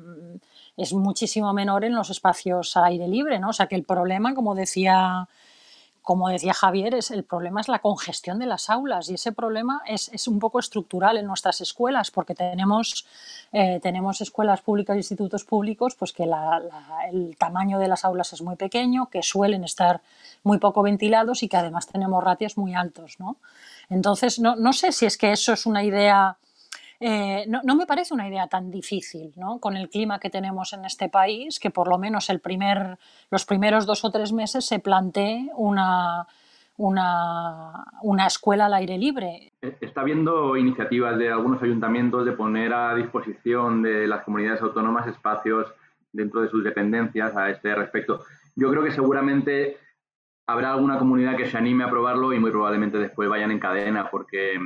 es 0.78 0.94
muchísimo 0.94 1.52
menor 1.52 1.84
en 1.84 1.96
los 1.96 2.12
espacios 2.12 2.78
al 2.78 2.86
aire 2.86 3.08
libre. 3.08 3.40
¿no? 3.40 3.50
O 3.50 3.54
sea 3.54 3.66
que 3.66 3.76
el 3.76 3.84
problema, 3.84 4.36
como 4.36 4.54
decía 4.54 5.28
como 6.08 6.30
decía 6.30 6.54
Javier, 6.54 6.96
es, 6.96 7.12
el 7.12 7.26
problema 7.26 7.60
es 7.60 7.68
la 7.68 7.80
congestión 7.80 8.40
de 8.40 8.46
las 8.46 8.70
aulas 8.70 9.10
y 9.10 9.16
ese 9.16 9.34
problema 9.34 9.82
es, 9.86 10.08
es 10.14 10.30
un 10.30 10.40
poco 10.40 10.58
estructural 10.58 11.18
en 11.18 11.26
nuestras 11.26 11.60
escuelas 11.60 12.12
porque 12.12 12.34
tenemos, 12.34 13.06
eh, 13.52 13.82
tenemos 13.84 14.22
escuelas 14.22 14.62
públicas 14.62 14.96
e 14.96 15.00
institutos 15.00 15.44
públicos 15.44 15.96
pues 15.96 16.14
que 16.14 16.24
el 16.24 17.36
tamaño 17.38 17.78
de 17.78 17.90
las 17.90 18.06
aulas 18.06 18.32
es 18.32 18.42
muy 18.42 18.56
pequeño, 18.56 19.08
que 19.08 19.22
suelen 19.22 19.66
estar 19.66 20.00
muy 20.44 20.60
poco 20.60 20.82
ventilados 20.82 21.44
y 21.44 21.50
que 21.50 21.58
además 21.58 21.88
tenemos 21.88 22.24
ratios 22.24 22.58
muy 22.58 22.74
altos. 22.74 23.20
¿no? 23.20 23.36
Entonces, 23.90 24.40
no, 24.40 24.56
no 24.56 24.72
sé 24.72 24.94
si 24.94 25.06
es 25.06 25.18
que 25.18 25.34
eso 25.34 25.52
es 25.52 25.66
una 25.66 25.84
idea 25.84 26.38
eh, 27.00 27.46
no, 27.48 27.76
me 27.76 27.86
parece 27.86 28.14
una 28.14 28.28
idea 28.28 28.48
tan 28.48 28.72
difícil, 28.72 29.32
¿no? 29.36 29.60
Con 29.60 29.78
el 29.78 29.90
clima 29.90 30.20
que 30.20 30.30
tenemos 30.30 30.74
en 30.74 30.86
este 30.86 31.10
país, 31.10 31.60
que 31.60 31.70
por 31.70 31.88
lo 31.88 31.98
menos 31.98 32.30
el 32.30 32.40
primer, 32.40 32.98
los 33.30 33.46
primeros 33.46 33.86
dos 33.86 34.04
o 34.04 34.12
tres 34.12 34.34
meses 34.34 34.66
se 34.66 34.80
plantee 34.80 35.50
una, 35.56 36.26
una, 36.78 37.86
una, 38.02 38.26
escuela 38.26 38.66
al 38.66 38.74
aire 38.74 38.98
libre. 38.98 39.54
Eh, 39.62 39.78
está 39.82 40.02
habiendo 40.02 40.58
iniciativas 40.58 41.18
de 41.20 41.30
algunos 41.30 41.62
ayuntamientos 41.62 42.26
de 42.26 42.32
poner 42.32 42.74
a 42.74 42.96
disposición 42.96 43.84
de 43.84 44.08
las 44.08 44.24
comunidades 44.24 44.62
autónomas 44.62 45.08
espacios 45.08 45.72
dentro 46.12 46.42
de 46.42 46.50
sus 46.50 46.64
dependencias 46.64 47.36
a 47.36 47.50
este 47.52 47.76
respecto. 47.76 48.24
Yo 48.56 48.72
creo 48.72 48.84
que 48.84 48.92
seguramente 48.92 49.78
habrá 50.48 50.72
alguna 50.72 50.98
comunidad 50.98 51.36
que 51.36 51.46
se 51.46 51.58
anime 51.58 51.84
a 51.84 51.90
probarlo 51.92 52.34
y 52.34 52.40
muy 52.40 52.50
probablemente 52.50 52.98
después 52.98 53.30
vayan 53.30 53.52
en 53.52 53.60
cadena 53.60 54.10
porque 54.10 54.58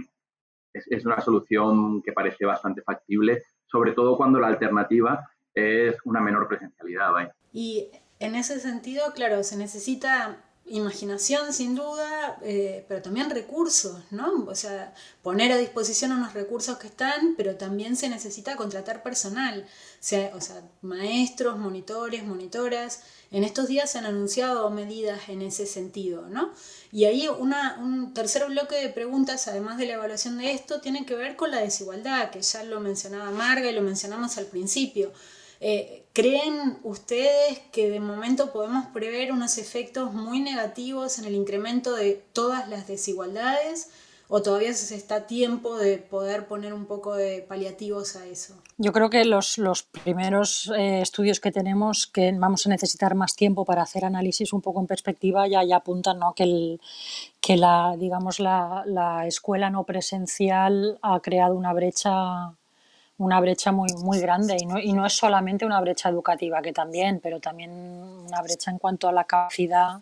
es, 0.74 1.06
una 1.06 1.22
solución 1.22 2.02
que 2.02 2.14
parece 2.14 2.46
bastante 2.46 2.82
factible, 2.82 3.44
sobre 3.66 3.94
todo 3.94 4.18
cuando 4.18 4.40
la 4.40 4.48
alternativa 4.48 5.30
es 5.54 5.96
una 6.06 6.22
menor 6.22 6.48
presencialidad. 6.48 7.32
Y 7.52 7.90
en 8.20 8.36
ese 8.36 8.60
sentido, 8.60 9.14
claro, 9.14 9.44
se 9.44 9.58
necesita 9.58 10.38
imaginación 10.66 11.54
sin 11.54 11.76
duda, 11.76 12.38
eh, 12.44 12.86
pero 12.88 13.02
también 13.02 13.30
recursos, 13.30 14.00
¿no? 14.12 14.46
O 14.48 14.56
sea, 14.56 14.94
poner 15.22 15.52
a 15.52 15.58
disposición 15.58 16.12
unos 16.12 16.34
recursos 16.34 16.78
que 16.78 16.88
están, 16.88 17.36
pero 17.36 17.56
también 17.56 17.96
se 17.96 18.10
necesita 18.10 18.56
contratar 18.56 19.04
personal, 19.04 19.66
o 19.66 19.98
sea, 20.00 20.32
o 20.34 20.40
sea, 20.40 20.62
maestros, 20.82 21.58
monitores, 21.58 22.24
monitoras. 22.24 23.02
En 23.32 23.44
estos 23.44 23.68
días 23.68 23.92
se 23.92 23.98
han 23.98 24.06
anunciado 24.06 24.70
medidas 24.70 25.30
en 25.30 25.42
ese 25.42 25.66
sentido, 25.66 26.30
¿no? 26.30 26.52
Y 26.92 27.06
ahí 27.06 27.28
una, 27.28 27.78
un 27.82 28.14
tercer 28.14 28.46
bloque 28.48 28.76
de 28.76 28.90
preguntas, 28.90 29.48
además 29.48 29.78
de 29.78 29.88
la 29.88 29.94
evaluación 29.94 30.38
de 30.38 30.52
esto, 30.52 30.80
tiene 30.80 31.06
que 31.06 31.16
ver 31.16 31.36
con 31.36 31.52
la 31.52 31.60
desigualdad, 31.60 32.30
que 32.30 32.42
ya 32.42 32.64
lo 32.64 32.80
mencionaba 32.80 33.32
Marga 33.32 33.70
y 33.70 33.74
lo 33.74 33.82
mencionamos 33.82 34.38
al 34.38 34.46
principio. 34.46 35.12
Eh, 35.62 36.04
¿Creen 36.14 36.80
ustedes 36.84 37.60
que 37.72 37.90
de 37.90 38.00
momento 38.00 38.52
podemos 38.52 38.88
prever 38.88 39.32
unos 39.32 39.58
efectos 39.60 40.12
muy 40.12 40.42
negativos 40.42 41.20
en 41.20 41.26
el 41.26 41.36
incremento 41.36 41.96
de 41.96 42.22
todas 42.34 42.68
las 42.68 42.88
desigualdades? 42.88 43.90
¿O 44.28 44.42
todavía 44.42 44.74
se 44.74 44.96
está 44.96 45.16
a 45.16 45.28
tiempo 45.28 45.78
de 45.78 45.98
poder 45.98 46.48
poner 46.48 46.74
un 46.74 46.86
poco 46.86 47.16
de 47.16 47.42
paliativos 47.42 48.16
a 48.16 48.26
eso? 48.26 48.56
Yo 48.78 48.94
creo 48.94 49.10
que 49.10 49.24
los, 49.26 49.58
los 49.58 49.84
primeros 49.84 50.72
eh, 50.76 51.02
estudios 51.02 51.40
que 51.40 51.52
tenemos, 51.52 52.08
que 52.08 52.32
vamos 52.32 52.66
a 52.66 52.70
necesitar 52.70 53.14
más 53.14 53.36
tiempo 53.36 53.66
para 53.66 53.84
hacer 53.84 54.06
análisis 54.06 54.54
un 54.54 54.62
poco 54.62 54.80
en 54.80 54.88
perspectiva, 54.88 55.48
ya, 55.48 55.64
ya 55.64 55.78
apuntan 55.78 56.20
¿no? 56.20 56.34
que, 56.34 56.44
el, 56.44 56.82
que 57.42 57.58
la, 57.58 57.96
digamos, 57.98 58.40
la, 58.40 58.84
la 58.86 59.28
escuela 59.28 59.70
no 59.70 59.84
presencial 59.84 60.98
ha 61.02 61.20
creado 61.20 61.56
una 61.56 61.74
brecha 61.74 62.56
una 63.22 63.40
brecha 63.40 63.72
muy, 63.72 63.94
muy 64.04 64.20
grande 64.20 64.58
y 64.60 64.66
no, 64.66 64.80
y 64.80 64.94
no 64.94 65.06
es 65.06 65.14
solamente 65.14 65.66
una 65.66 65.80
brecha 65.80 66.10
educativa, 66.10 66.62
que 66.62 66.74
también, 66.74 67.20
pero 67.22 67.40
también 67.40 67.72
una 67.72 68.42
brecha 68.42 68.72
en 68.72 68.80
cuanto 68.80 69.08
a 69.08 69.12
la 69.12 69.26
capacidad, 69.26 70.02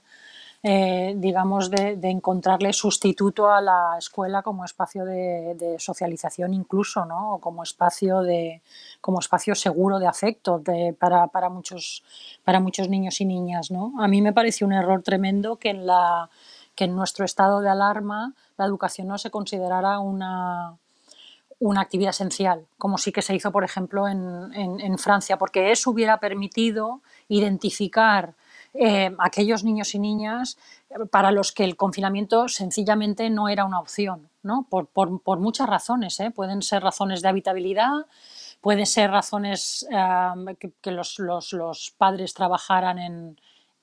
eh, 0.64 1.14
digamos, 1.18 1.70
de, 1.70 1.98
de, 1.98 2.10
encontrarle 2.10 2.72
sustituto 2.72 3.52
a 3.52 3.62
la 3.62 3.96
escuela 3.98 4.42
como 4.42 4.64
espacio 4.64 5.04
de, 5.04 5.76
socialización 5.80 6.54
incluso, 6.54 7.06
¿no? 7.06 7.36
O 7.36 7.40
como 7.40 7.64
espacio, 7.64 8.22
de, 8.22 8.62
como 9.02 9.20
espacio 9.20 9.54
seguro 9.54 10.00
de 10.00 10.08
afecto 10.08 10.60
de, 10.60 10.96
para, 10.98 11.28
para, 11.28 11.50
muchos, 11.50 12.04
para 12.46 12.62
muchos 12.62 12.88
niños 12.88 13.20
y 13.20 13.26
niñas, 13.26 13.70
¿no? 13.70 13.94
A 14.00 14.08
mí 14.08 14.22
me 14.22 14.34
parece 14.34 14.64
un 14.64 14.72
error 14.72 15.02
tremendo 15.04 15.58
que 15.58 15.72
en, 15.72 15.86
la, 15.86 16.30
que 16.76 16.86
en 16.86 16.96
nuestro 16.96 17.26
estado 17.26 17.60
de 17.60 17.70
alarma 17.70 18.34
la 18.58 18.66
educación 18.66 19.08
no 19.10 19.18
se 19.18 19.30
considerara 19.30 20.00
una 20.00 20.78
una 21.60 21.82
actividad 21.82 22.12
esencial, 22.12 22.66
como 22.78 22.98
sí 22.98 23.12
que 23.12 23.22
se 23.22 23.36
hizo, 23.36 23.52
por 23.52 23.64
ejemplo, 23.64 24.08
en, 24.08 24.98
Francia, 24.98 25.38
porque 25.38 25.72
eso 25.72 25.92
hubiera 25.92 26.20
permitido 26.20 27.02
identificar 27.28 28.34
eh, 28.74 29.14
aquellos 29.20 29.64
niños 29.64 29.94
y 29.96 30.00
niñas 30.00 30.58
para 31.12 31.32
los 31.32 31.52
que 31.52 31.64
el 31.64 31.76
confinamiento 31.76 32.48
sencillamente 32.48 33.30
no 33.30 33.50
era 33.50 33.66
una 33.66 33.80
opción, 33.80 34.30
¿no? 34.42 34.68
por, 34.70 35.40
muchas 35.40 35.68
razones. 35.68 36.20
¿eh? 36.20 36.32
Pueden 36.32 36.62
ser 36.62 36.82
razones 36.82 37.22
de 37.22 37.30
habitabilidad, 37.30 38.06
pueden 38.62 38.86
ser 38.86 39.12
razones 39.12 39.86
eh, 39.92 40.72
que, 40.82 40.92
los, 40.92 41.20
los, 41.20 41.94
padres 41.98 42.34
trabajaran 42.34 43.00
en, 43.00 43.40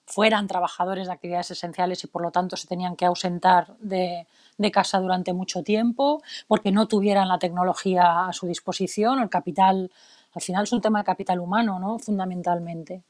fueran 0.07 0.47
trabajadores 0.47 1.09
de 1.09 1.12
actividades 1.12 1.51
esenciales 1.51 2.05
y 2.05 2.07
por 2.07 2.23
lo 2.23 2.31
tanto 2.31 2.57
se 2.57 2.69
tenían 2.69 2.97
que 2.97 3.05
ausentar 3.05 3.77
de, 3.79 4.27
de 4.57 4.71
casa 4.71 5.01
durante 5.01 5.33
mucho 5.33 5.62
tiempo, 5.62 6.23
porque 6.47 6.73
no 6.73 6.87
tuvieran 6.87 7.29
la 7.29 7.38
tecnología 7.38 8.27
a 8.27 8.33
su 8.33 8.47
disposición, 8.47 9.19
el 9.19 9.29
capital, 9.29 9.90
al 10.33 10.42
final 10.42 10.64
es 10.64 10.73
un 10.73 10.81
tema 10.81 11.01
de 11.01 11.05
capital 11.05 11.40
humano, 11.40 11.79
¿no? 11.79 11.99
Fundamentalmente. 11.99 13.03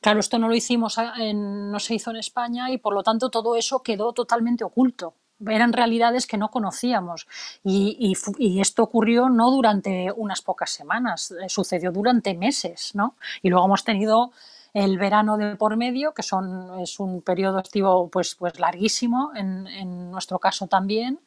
Claro, 0.00 0.20
esto 0.20 0.38
no 0.38 0.48
lo 0.48 0.54
hicimos, 0.54 0.96
no 1.34 1.80
se 1.80 1.94
hizo 1.94 2.10
en 2.10 2.16
España 2.16 2.70
y 2.70 2.78
por 2.78 2.94
lo 2.94 3.02
tanto 3.02 3.30
todo 3.30 3.56
eso 3.56 3.82
quedó 3.82 4.12
totalmente 4.12 4.64
oculto 4.64 5.14
eran 5.44 5.72
realidades 5.72 6.28
que 6.28 6.36
no 6.36 6.52
conocíamos. 6.52 7.26
Y, 7.64 8.14
y, 8.38 8.60
esto 8.60 8.84
ocurrió 8.84 9.28
no 9.28 9.50
durante 9.50 10.12
unas 10.12 10.40
pocas 10.40 10.70
semanas, 10.70 11.32
eh, 11.32 11.48
sucedió 11.48 11.90
durante 11.90 12.34
meses, 12.34 12.92
¿no? 12.94 13.16
Y 13.42 13.48
luego 13.48 13.66
hemos 13.66 13.82
tenido 13.82 14.30
el 14.74 14.98
verano 14.98 15.36
de 15.36 15.56
por 15.56 15.76
medio, 15.76 16.14
que 16.14 16.22
son, 16.22 16.80
es 16.80 16.98
un 16.98 17.22
periodo 17.22 17.58
estivo 17.58 18.08
pues, 18.08 18.34
pues 18.34 18.58
larguísimo, 18.58 19.32
en, 19.34 19.66
en 19.66 20.10
nuestro 20.10 20.38
caso 20.38 20.66
también, 20.66 21.20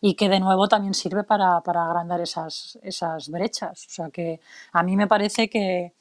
y 0.00 0.14
que 0.14 0.28
de 0.28 0.40
nuevo 0.40 0.68
también 0.68 0.94
sirve 0.94 1.24
para, 1.24 1.60
para, 1.60 1.84
agrandar 1.84 2.20
esas, 2.20 2.78
esas 2.82 3.28
brechas. 3.28 3.86
O 3.86 3.90
sea 3.90 4.10
que 4.10 4.40
a 4.72 4.82
mí 4.82 4.96
me 4.96 5.06
parece 5.06 5.48
que 5.48 5.92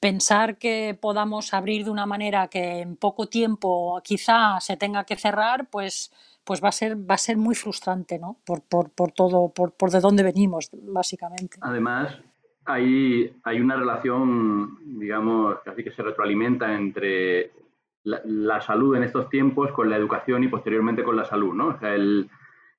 pensar 0.00 0.58
que 0.58 0.96
podamos 1.00 1.52
abrir 1.54 1.84
de 1.84 1.90
una 1.90 2.06
manera 2.06 2.48
que 2.48 2.80
en 2.80 2.96
poco 2.96 3.26
tiempo 3.26 4.00
quizá 4.02 4.60
se 4.60 4.76
tenga 4.76 5.04
que 5.04 5.16
cerrar, 5.16 5.68
pues, 5.68 6.12
pues 6.44 6.62
va, 6.62 6.68
a 6.68 6.72
ser, 6.72 6.96
va 6.98 7.14
a 7.14 7.18
ser 7.18 7.36
muy 7.36 7.54
frustrante, 7.54 8.18
¿no? 8.18 8.36
Por, 8.44 8.62
por, 8.62 8.90
por 8.90 9.12
todo, 9.12 9.48
por, 9.50 9.72
por 9.72 9.90
de 9.90 10.00
dónde 10.00 10.22
venimos, 10.22 10.70
básicamente. 10.72 11.58
Además, 11.60 12.16
hay, 12.68 13.34
hay 13.44 13.60
una 13.62 13.76
relación, 13.76 14.76
digamos, 14.98 15.56
casi 15.64 15.82
que 15.82 15.90
se 15.90 16.02
retroalimenta 16.02 16.74
entre 16.76 17.50
la, 18.04 18.60
salud 18.60 18.94
en 18.94 19.04
estos 19.04 19.30
tiempos 19.30 19.72
con 19.72 19.88
la 19.88 19.96
educación 19.96 20.44
y 20.44 20.48
posteriormente 20.48 21.02
con 21.02 21.16
la 21.16 21.24
salud, 21.24 21.54
¿no? 21.54 21.68
O 21.68 21.78
sea, 21.78 21.94
el, 21.94 22.28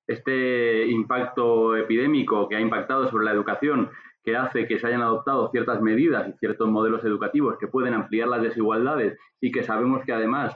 este 0.05 0.85
impacto 0.85 1.75
epidémico 1.75 2.47
que 2.47 2.55
ha 2.55 2.61
impactado 2.61 3.09
sobre 3.09 3.25
la 3.25 3.31
educación, 3.31 3.89
que 4.23 4.37
hace 4.37 4.67
que 4.67 4.77
se 4.77 4.85
hayan 4.85 5.01
adoptado 5.01 5.49
ciertas 5.49 5.81
medidas 5.81 6.29
y 6.29 6.33
ciertos 6.33 6.69
modelos 6.69 7.03
educativos 7.03 7.57
que 7.57 7.67
pueden 7.67 7.95
ampliar 7.95 8.27
las 8.27 8.43
desigualdades 8.43 9.17
y 9.41 9.51
que 9.51 9.63
sabemos 9.63 10.05
que 10.05 10.13
además 10.13 10.55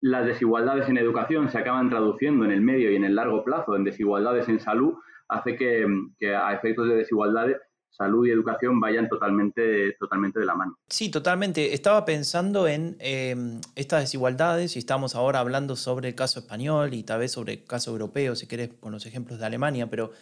las 0.00 0.24
desigualdades 0.24 0.88
en 0.88 0.98
educación 0.98 1.48
se 1.48 1.58
acaban 1.58 1.90
traduciendo 1.90 2.44
en 2.44 2.52
el 2.52 2.60
medio 2.60 2.92
y 2.92 2.96
en 2.96 3.02
el 3.02 3.16
largo 3.16 3.42
plazo 3.42 3.74
en 3.74 3.82
desigualdades 3.82 4.48
en 4.48 4.60
salud, 4.60 4.94
hace 5.28 5.56
que, 5.56 5.84
que 6.16 6.36
a 6.36 6.52
efectos 6.52 6.88
de 6.88 6.94
desigualdades 6.94 7.60
salud 7.90 8.26
y 8.26 8.30
educación 8.30 8.80
vayan 8.80 9.08
totalmente, 9.08 9.92
totalmente 9.98 10.38
de 10.38 10.46
la 10.46 10.54
mano. 10.54 10.78
Sí, 10.88 11.10
totalmente. 11.10 11.74
Estaba 11.74 12.04
pensando 12.04 12.68
en 12.68 12.96
em, 13.00 13.60
estas 13.74 14.02
desigualdades 14.02 14.76
y 14.76 14.78
estamos 14.78 15.14
ahora 15.14 15.40
hablando 15.40 15.76
sobre 15.76 16.08
el 16.08 16.14
caso 16.14 16.40
español 16.40 16.94
y 16.94 17.02
tal 17.02 17.20
vez 17.20 17.32
sobre 17.32 17.54
el 17.54 17.64
caso 17.64 17.90
europeo, 17.90 18.36
si 18.36 18.46
querés, 18.46 18.70
con 18.80 18.92
los 18.92 19.06
ejemplos 19.06 19.38
de 19.38 19.46
Alemania, 19.46 19.88
pero 19.90 20.12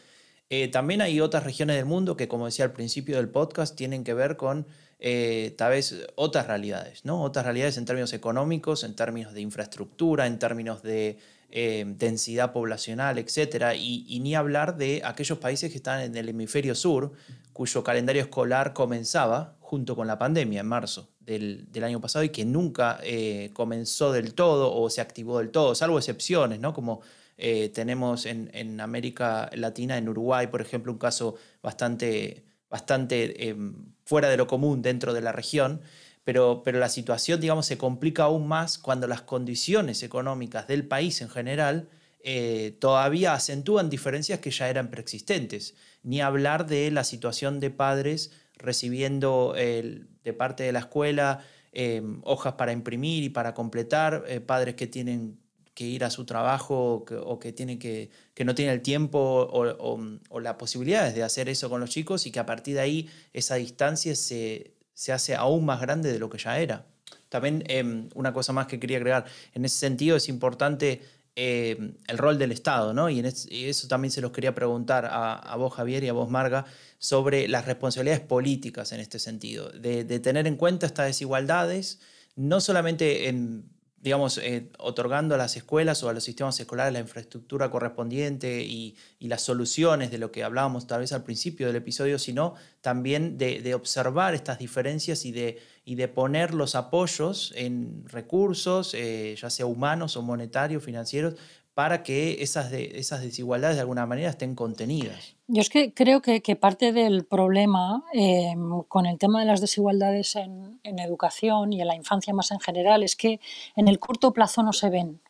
eh, 0.48 0.68
también 0.68 1.02
hay 1.02 1.20
otras 1.20 1.44
regiones 1.44 1.76
del 1.76 1.86
mundo 1.86 2.16
que, 2.16 2.28
como 2.28 2.46
decía 2.46 2.64
al 2.64 2.72
principio 2.72 3.16
del 3.16 3.28
podcast, 3.28 3.76
tienen 3.76 4.04
que 4.04 4.14
ver 4.14 4.36
con 4.36 4.66
eh, 4.98 5.54
tal 5.58 5.72
vez 5.72 6.06
otras 6.14 6.46
realidades, 6.46 7.04
¿no? 7.04 7.22
Otras 7.22 7.44
realidades 7.44 7.76
en 7.76 7.84
términos 7.84 8.12
económicos, 8.12 8.84
en 8.84 8.94
términos 8.94 9.34
de 9.34 9.42
infraestructura, 9.42 10.26
en 10.26 10.38
términos 10.38 10.82
de 10.82 11.18
eh, 11.50 11.84
densidad 11.86 12.52
poblacional, 12.52 13.18
etc. 13.18 13.74
Y, 13.78 14.18
ni 14.20 14.34
hablar 14.34 14.76
de 14.76 15.02
aquellos 15.04 15.38
países 15.38 15.70
que 15.70 15.76
están 15.76 16.00
en 16.00 16.16
el 16.16 16.28
hemisferio 16.28 16.74
sur, 16.74 17.12
cuyo 17.56 17.82
calendario 17.82 18.20
escolar 18.20 18.74
comenzaba 18.74 19.56
junto 19.60 19.96
con 19.96 20.06
la 20.06 20.18
pandemia 20.18 20.60
en 20.60 20.66
marzo 20.66 21.08
del, 21.20 21.66
año 21.82 22.02
pasado 22.02 22.22
y 22.22 22.28
que 22.28 22.44
nunca 22.44 23.00
eh, 23.02 23.48
comenzó 23.54 24.12
del 24.12 24.34
todo 24.34 24.74
o 24.74 24.90
se 24.90 25.00
activó 25.00 25.38
del 25.38 25.48
todo, 25.48 25.74
salvo 25.74 25.96
excepciones, 25.96 26.60
¿no? 26.60 26.74
como 26.74 27.00
eh, 27.38 27.70
tenemos 27.70 28.26
en, 28.26 28.78
América 28.78 29.48
Latina, 29.54 29.96
en 29.96 30.06
Uruguay, 30.06 30.48
por 30.48 30.60
ejemplo, 30.60 30.92
un 30.92 30.98
caso 30.98 31.36
bastante, 31.62 32.44
bastante 32.68 33.56
fuera 34.04 34.28
de 34.28 34.36
lo 34.36 34.46
común 34.46 34.82
dentro 34.82 35.14
de 35.14 35.22
la 35.22 35.32
región 35.32 35.80
pero, 36.24 36.62
pero 36.62 36.80
la 36.80 36.88
situación, 36.88 37.40
digamos, 37.40 37.66
se 37.66 37.78
complica 37.78 38.24
aún 38.24 38.48
más 38.48 38.78
cuando 38.78 39.06
las 39.06 39.22
condiciones 39.22 40.02
económicas 40.02 40.66
del 40.66 40.84
país 40.84 41.22
en 41.22 41.28
general 41.30 41.88
eh, 42.28 42.76
todavía 42.80 43.34
acentúan 43.34 43.88
diferencias 43.88 44.40
que 44.40 44.50
ya 44.50 44.68
eran 44.68 44.90
preexistentes. 44.90 45.76
Ni 46.02 46.20
hablar 46.20 46.66
de 46.66 46.90
la 46.90 47.04
situación 47.04 47.60
de 47.60 47.70
padres 47.70 48.32
recibiendo 48.56 49.54
de 49.54 50.32
parte 50.36 50.64
de 50.64 50.72
la 50.72 50.80
escuela 50.80 51.44
eh, 51.78 52.02
hojas 52.24 52.54
para 52.54 52.72
imprimir 52.72 53.22
y 53.22 53.28
para 53.28 53.54
completar, 53.54 54.24
eh, 54.26 54.40
padres 54.40 54.74
que 54.74 54.88
tienen 54.88 55.38
que 55.74 55.84
ir 55.84 56.04
a 56.04 56.10
su 56.10 56.24
trabajo 56.24 57.04
o 57.24 57.38
que, 57.38 57.52
tienen 57.52 57.78
que, 57.78 58.10
que 58.34 58.44
no 58.44 58.56
tienen 58.56 58.74
el 58.74 58.80
tiempo 58.80 59.18
o, 59.18 60.00
o, 60.30 60.40
la 60.40 60.58
posibilidad 60.58 61.12
de 61.12 61.22
hacer 61.22 61.48
eso 61.48 61.68
con 61.70 61.80
los 61.80 61.90
chicos 61.90 62.26
y 62.26 62.32
que 62.32 62.40
a 62.40 62.46
partir 62.46 62.74
de 62.74 62.80
ahí 62.80 63.10
esa 63.34 63.54
distancia 63.56 64.16
se, 64.16 64.72
se 64.94 65.12
hace 65.12 65.36
aún 65.36 65.64
más 65.66 65.80
grande 65.80 66.10
de 66.10 66.18
lo 66.18 66.28
que 66.28 66.38
ya 66.38 66.58
era. 66.58 66.86
También 67.28 67.62
em, 67.66 68.08
una 68.14 68.32
cosa 68.32 68.52
más 68.52 68.66
que 68.66 68.80
quería 68.80 68.96
agregar, 68.96 69.26
en 69.52 69.64
ese 69.64 69.76
sentido 69.76 70.16
es 70.16 70.28
importante 70.28 71.02
em, 71.36 71.94
el 72.08 72.18
rol 72.18 72.38
del 72.38 72.50
Estado, 72.50 72.92
¿no? 72.92 73.08
Y, 73.10 73.20
eso 73.20 73.88
también 73.88 74.10
se 74.10 74.20
los 74.20 74.32
quería 74.32 74.54
preguntar 74.54 75.08
a, 75.10 75.54
vos, 75.56 75.74
Javier, 75.74 76.02
y 76.04 76.08
a 76.08 76.12
vos, 76.12 76.30
Marga, 76.30 76.64
sobre 76.98 77.46
las 77.46 77.66
responsabilidades 77.66 78.26
políticas 78.26 78.92
en 78.92 79.00
este 79.00 79.18
sentido, 79.18 79.70
de, 79.70 80.04
de 80.04 80.18
tener 80.18 80.46
en 80.46 80.56
cuenta 80.56 80.86
estas 80.86 81.06
desigualdades, 81.06 82.00
no 82.34 82.60
solamente 82.60 83.28
en 83.28 83.75
digamos, 83.98 84.38
eh, 84.38 84.70
otorgando 84.78 85.34
a 85.34 85.38
las 85.38 85.56
escuelas 85.56 86.02
o 86.02 86.08
a 86.08 86.12
los 86.12 86.22
sistemas 86.22 86.60
escolares 86.60 86.92
la 86.92 87.00
infraestructura 87.00 87.70
correspondiente 87.70 88.62
y, 88.62 88.96
las 89.20 89.42
soluciones 89.42 90.12
de 90.12 90.18
lo 90.18 90.30
que 90.30 90.44
hablábamos 90.44 90.86
tal 90.86 91.00
vez 91.00 91.12
al 91.12 91.24
principio 91.24 91.66
del 91.66 91.74
episodio, 91.74 92.16
sino 92.20 92.54
también 92.80 93.36
de, 93.38 93.74
observar 93.74 94.34
estas 94.34 94.60
diferencias 94.60 95.24
y 95.24 95.32
de, 95.32 95.58
y 95.84 95.96
de 95.96 96.06
poner 96.06 96.54
los 96.54 96.76
apoyos 96.76 97.52
en 97.56 98.04
recursos, 98.06 98.94
eh, 98.94 99.34
ya 99.36 99.50
sea 99.50 99.66
humanos 99.66 100.16
o 100.16 100.22
monetarios, 100.22 100.84
financieros, 100.84 101.34
para 101.76 102.02
que 102.02 102.42
esas, 102.42 102.70
desigualdades 102.70 103.76
de 103.76 103.82
alguna 103.82 104.06
manera 104.06 104.30
estén 104.30 104.54
contenidas. 104.54 105.34
Yo 105.46 105.60
es 105.60 105.68
que 105.68 105.92
creo 105.92 106.22
que, 106.22 106.40
parte 106.56 106.90
del 106.90 107.26
problema 107.26 108.02
em, 108.14 108.82
con 108.84 109.04
el 109.04 109.18
tema 109.18 109.40
de 109.40 109.44
las 109.44 109.60
desigualdades 109.60 110.36
en, 110.36 110.80
educación 110.82 111.74
y 111.74 111.82
en 111.82 111.88
la 111.88 111.94
infancia 111.94 112.32
más 112.32 112.50
en 112.50 112.60
general 112.60 113.02
es 113.02 113.14
que 113.14 113.40
en 113.76 113.88
el 113.88 113.98
corto 113.98 114.32
plazo 114.32 114.62
no 114.62 114.72
se 114.72 114.88
ven. 114.88 115.20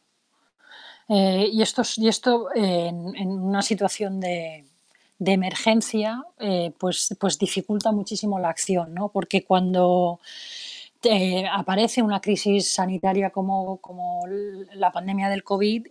Eh, 1.08 1.48
y 1.52 1.62
esto, 1.62 1.82
esto 1.82 2.46
en, 2.54 3.28
una 3.28 3.62
situación 3.62 4.20
de, 4.20 4.66
emergencia 5.18 6.22
eh, 6.38 6.70
pues, 6.78 7.16
pues 7.18 7.40
dificulta 7.40 7.90
muchísimo 7.90 8.38
la 8.38 8.50
acción, 8.50 8.94
¿no? 8.94 9.08
porque 9.08 9.42
cuando 9.42 10.20
aparece 11.52 12.02
una 12.02 12.20
crisis 12.20 12.72
sanitaria 12.72 13.30
como 13.30 13.80
la 14.74 14.92
pandemia 14.92 15.28
del 15.28 15.42
COVID, 15.42 15.86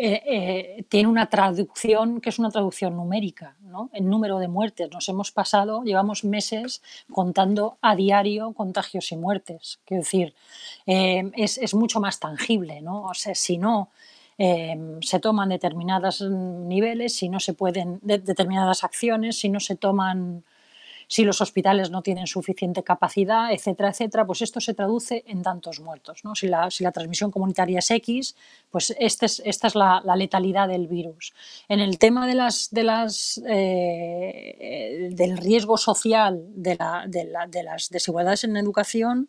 eh, 0.00 0.22
eh, 0.26 0.84
tiene 0.88 1.08
una 1.08 1.28
traducción 1.28 2.20
que 2.20 2.28
es 2.28 2.38
una 2.38 2.50
traducción 2.50 2.94
numérica. 2.94 3.56
El 3.92 4.08
número 4.08 4.38
de 4.38 4.46
muertes. 4.46 4.88
Nos 4.92 5.08
hemos 5.08 5.32
pasado, 5.32 5.82
llevamos 5.82 6.22
meses 6.22 6.82
contando 7.10 7.78
a 7.82 7.96
diario 7.96 8.52
contagios 8.52 9.10
y 9.10 9.16
muertes. 9.16 9.80
Quiero 9.84 10.04
decir, 10.04 10.34
eh, 10.86 11.28
es, 11.36 11.74
mucho 11.74 11.98
más 11.98 12.20
tangible, 12.20 12.80
¿no? 12.80 13.06
O 13.06 13.14
sea, 13.14 13.34
si 13.34 13.58
no 13.58 13.90
se 14.38 15.18
toman 15.20 15.48
determinados 15.48 16.20
niveles, 16.20 17.16
si 17.16 17.28
no 17.28 17.40
se 17.40 17.54
pueden, 17.54 17.98
determinadas 18.02 18.84
acciones, 18.84 19.40
si 19.40 19.48
no 19.48 19.58
se 19.58 19.74
toman 19.74 20.44
si 21.08 21.24
los 21.24 21.40
hospitales 21.40 21.90
no 21.90 22.02
tienen 22.02 22.26
suficiente 22.26 22.84
capacidad, 22.84 23.50
etcétera, 23.50 23.88
etcétera, 23.88 24.26
pues 24.26 24.42
esto 24.42 24.60
se 24.60 24.74
traduce 24.74 25.24
en 25.26 25.42
tantos 25.42 25.80
muertos. 25.80 26.22
¿no? 26.22 26.34
Si, 26.34 26.46
la, 26.46 26.70
si, 26.70 26.84
la, 26.84 26.92
transmisión 26.92 27.30
comunitaria 27.30 27.78
es 27.78 27.90
X, 27.90 28.36
pues 28.70 28.94
este 28.98 29.26
es, 29.26 29.42
esta 29.44 29.68
es 29.68 29.74
la, 29.74 30.02
letalidad 30.16 30.68
del 30.68 30.86
virus. 30.86 31.32
En 31.68 31.80
el 31.80 31.98
tema 31.98 32.26
de 32.26 32.34
las, 32.34 32.68
de 32.70 32.84
las, 32.84 33.40
eh, 33.48 35.08
del 35.12 35.38
riesgo 35.38 35.78
social 35.78 36.44
de, 36.54 36.78
de, 37.06 37.62
las 37.62 37.88
desigualdades 37.88 38.44
en 38.44 38.56
educación, 38.58 39.28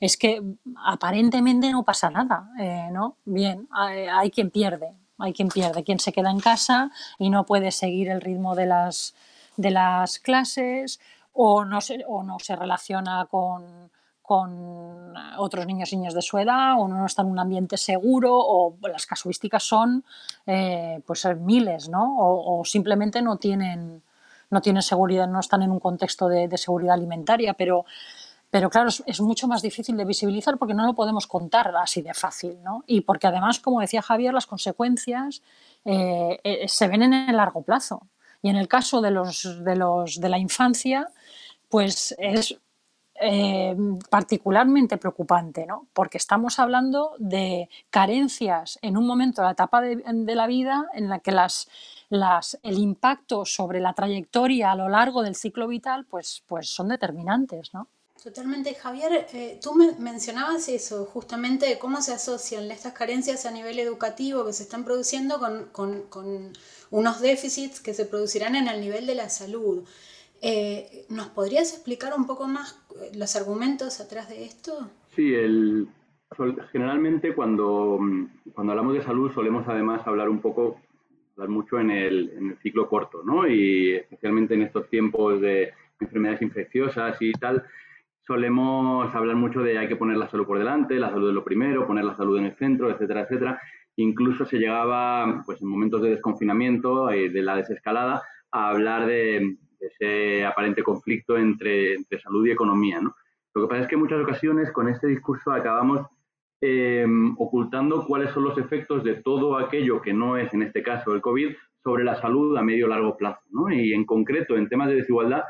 es 0.00 0.18
que 0.18 0.42
aparentemente 0.84 1.70
no 1.70 1.84
pasa 1.84 2.10
nada. 2.10 2.50
Eh, 2.60 2.88
¿no? 2.92 3.16
Bien, 3.24 3.66
hay, 3.70 4.06
hay 4.08 4.30
quien 4.30 4.50
pierde, 4.50 4.92
hay 5.18 5.32
quien 5.32 5.48
pierde, 5.48 5.84
quien 5.84 6.00
se 6.00 6.12
queda 6.12 6.30
en 6.30 6.40
casa 6.40 6.90
y 7.18 7.30
no 7.30 7.46
puede 7.46 7.70
seguir 7.70 8.10
el 8.10 8.20
ritmo 8.20 8.54
de 8.54 8.66
las 8.66 9.14
de 9.56 9.70
las 9.70 10.18
clases 10.18 11.00
o 11.34 11.64
no 11.64 11.80
se, 11.80 12.04
o 12.06 12.22
no 12.22 12.38
se 12.38 12.56
relaciona 12.56 13.26
con, 13.26 13.92
otros 15.36 15.66
niños 15.66 15.92
y 15.92 15.98
niñas 15.98 16.14
de 16.14 16.22
su 16.22 16.38
edad 16.38 16.80
o 16.80 16.88
no 16.88 17.04
está 17.04 17.20
en 17.20 17.28
un 17.28 17.38
ambiente 17.38 17.76
seguro 17.76 18.34
o 18.34 18.74
las 18.88 19.04
casuísticas 19.04 19.62
son 19.62 20.02
eh, 20.46 21.02
pues 21.06 21.26
miles 21.40 21.90
¿no? 21.90 22.16
o, 22.18 22.64
simplemente 22.64 23.20
no 23.20 23.36
tienen, 23.36 24.02
no 24.48 24.62
tienen 24.62 24.80
seguridad, 24.80 25.28
no 25.28 25.40
están 25.40 25.62
en 25.62 25.70
un 25.70 25.78
contexto 25.78 26.26
de, 26.28 26.48
seguridad 26.56 26.94
alimentaria, 26.94 27.52
pero, 27.52 27.84
pero 28.48 28.70
claro, 28.70 28.88
es, 28.88 29.20
mucho 29.20 29.46
más 29.46 29.60
difícil 29.60 29.94
de 29.94 30.06
visibilizar 30.06 30.56
porque 30.56 30.72
no 30.72 30.86
lo 30.86 30.94
podemos 30.94 31.26
contar 31.26 31.76
así 31.76 32.00
de 32.00 32.14
fácil 32.14 32.62
¿no? 32.62 32.82
y 32.86 33.02
porque 33.02 33.26
además, 33.26 33.60
como 33.60 33.82
decía 33.82 34.00
Javier, 34.00 34.32
las 34.32 34.46
consecuencias 34.46 35.42
eh, 35.84 36.40
eh, 36.44 36.66
se 36.66 36.88
ven 36.88 37.02
en 37.02 37.12
el 37.12 37.36
largo 37.36 37.60
plazo. 37.60 38.06
Y 38.40 38.50
en 38.50 38.56
el 38.56 38.68
caso 38.68 39.00
de 39.00 39.10
los 39.10 39.64
de, 39.64 39.74
los, 39.74 40.20
de 40.20 40.28
la 40.28 40.36
infancia, 40.36 41.08
pues 41.74 42.14
es 42.18 42.56
eh, 43.20 43.76
particularmente 44.08 44.96
preocupante, 44.96 45.66
¿no? 45.66 45.88
porque 45.92 46.18
estamos 46.18 46.60
hablando 46.60 47.16
de 47.18 47.68
carencias 47.90 48.78
en 48.80 48.96
un 48.96 49.04
momento 49.08 49.42
de 49.42 49.46
la 49.46 49.52
etapa 49.54 49.80
de, 49.80 50.34
la 50.36 50.46
vida 50.46 50.88
en 50.94 51.08
la 51.08 51.18
que 51.18 51.32
las, 51.32 51.66
el 52.62 52.78
impacto 52.78 53.44
sobre 53.44 53.80
la 53.80 53.92
trayectoria 53.92 54.70
a 54.70 54.76
lo 54.76 54.88
largo 54.88 55.24
del 55.24 55.34
ciclo 55.34 55.66
vital 55.66 56.04
pues, 56.04 56.44
pues 56.46 56.68
son 56.68 56.86
determinantes. 56.86 57.74
¿no? 57.74 57.88
Totalmente, 58.22 58.72
Javier, 58.76 59.26
eh, 59.32 59.58
tú 59.60 59.74
me 59.74 59.90
mencionabas 59.98 60.68
eso, 60.68 61.06
justamente 61.06 61.76
cómo 61.80 62.02
se 62.02 62.12
asocian 62.12 62.70
estas 62.70 62.92
carencias 62.92 63.46
a 63.46 63.50
nivel 63.50 63.80
educativo 63.80 64.46
que 64.46 64.52
se 64.52 64.62
están 64.62 64.84
produciendo 64.84 65.40
con, 65.40 65.70
con, 65.72 66.02
con 66.02 66.52
unos 66.92 67.20
déficits 67.20 67.80
que 67.80 67.94
se 67.94 68.04
producirán 68.04 68.54
en 68.54 68.68
el 68.68 68.80
nivel 68.80 69.06
de 69.06 69.16
la 69.16 69.28
salud. 69.28 69.84
Eh, 70.42 71.06
¿Nos 71.08 71.28
podrías 71.28 71.72
explicar 71.72 72.12
un 72.16 72.26
poco 72.26 72.46
más 72.46 72.84
eh, 73.00 73.16
los 73.16 73.34
argumentos 73.36 74.00
atrás 74.00 74.28
de 74.28 74.44
esto? 74.44 74.90
Sí, 75.14 75.34
el, 75.34 75.88
generalmente 76.72 77.34
cuando, 77.34 77.98
cuando 78.52 78.72
hablamos 78.72 78.94
de 78.94 79.02
salud 79.02 79.32
solemos 79.32 79.66
además 79.68 80.06
hablar 80.06 80.28
un 80.28 80.40
poco, 80.40 80.80
hablar 81.36 81.48
mucho 81.48 81.78
en 81.78 81.90
el, 81.90 82.32
en 82.36 82.50
el 82.50 82.58
ciclo 82.58 82.88
corto, 82.88 83.22
¿no? 83.24 83.46
Y 83.48 83.92
especialmente 83.94 84.54
en 84.54 84.62
estos 84.62 84.88
tiempos 84.88 85.40
de 85.40 85.72
enfermedades 86.00 86.42
infecciosas 86.42 87.16
y 87.20 87.32
tal, 87.32 87.64
solemos 88.26 89.14
hablar 89.14 89.36
mucho 89.36 89.60
de 89.60 89.78
hay 89.78 89.88
que 89.88 89.96
poner 89.96 90.16
la 90.16 90.28
salud 90.28 90.46
por 90.46 90.58
delante, 90.58 90.98
la 90.98 91.10
salud 91.10 91.28
es 91.28 91.34
lo 91.34 91.44
primero, 91.44 91.86
poner 91.86 92.04
la 92.04 92.16
salud 92.16 92.38
en 92.38 92.46
el 92.46 92.56
centro, 92.56 92.90
etcétera, 92.90 93.22
etcétera. 93.22 93.60
Incluso 93.96 94.44
se 94.44 94.58
llegaba, 94.58 95.42
pues 95.46 95.62
en 95.62 95.68
momentos 95.68 96.02
de 96.02 96.10
desconfinamiento, 96.10 97.14
y 97.14 97.28
de 97.28 97.42
la 97.42 97.56
desescalada, 97.56 98.22
a 98.50 98.70
hablar 98.70 99.06
de, 99.06 99.56
ese 99.86 100.44
aparente 100.44 100.82
conflicto 100.82 101.36
entre, 101.36 101.96
salud 102.22 102.46
y 102.46 102.50
economía. 102.50 103.00
¿no? 103.00 103.14
Lo 103.54 103.62
que 103.62 103.68
pasa 103.68 103.82
es 103.82 103.88
que 103.88 103.94
en 103.94 104.00
muchas 104.00 104.22
ocasiones 104.22 104.70
con 104.72 104.88
este 104.88 105.06
discurso 105.06 105.52
acabamos 105.52 106.06
eh, 106.60 107.06
ocultando 107.36 108.06
cuáles 108.06 108.30
son 108.30 108.44
los 108.44 108.58
efectos 108.58 109.04
de 109.04 109.16
todo 109.16 109.58
aquello 109.58 110.00
que 110.00 110.12
no 110.12 110.36
es, 110.36 110.52
en 110.54 110.62
este 110.62 110.82
caso, 110.82 111.14
el 111.14 111.20
COVID, 111.20 111.54
sobre 111.82 112.04
la 112.04 112.20
salud 112.20 112.56
a 112.56 112.62
medio 112.62 112.86
o 112.86 112.88
largo 112.88 113.16
plazo. 113.16 113.40
¿no? 113.50 113.70
Y 113.70 113.92
en 113.92 114.04
concreto, 114.04 114.56
en 114.56 114.68
temas 114.68 114.88
de 114.88 114.96
desigualdad, 114.96 115.42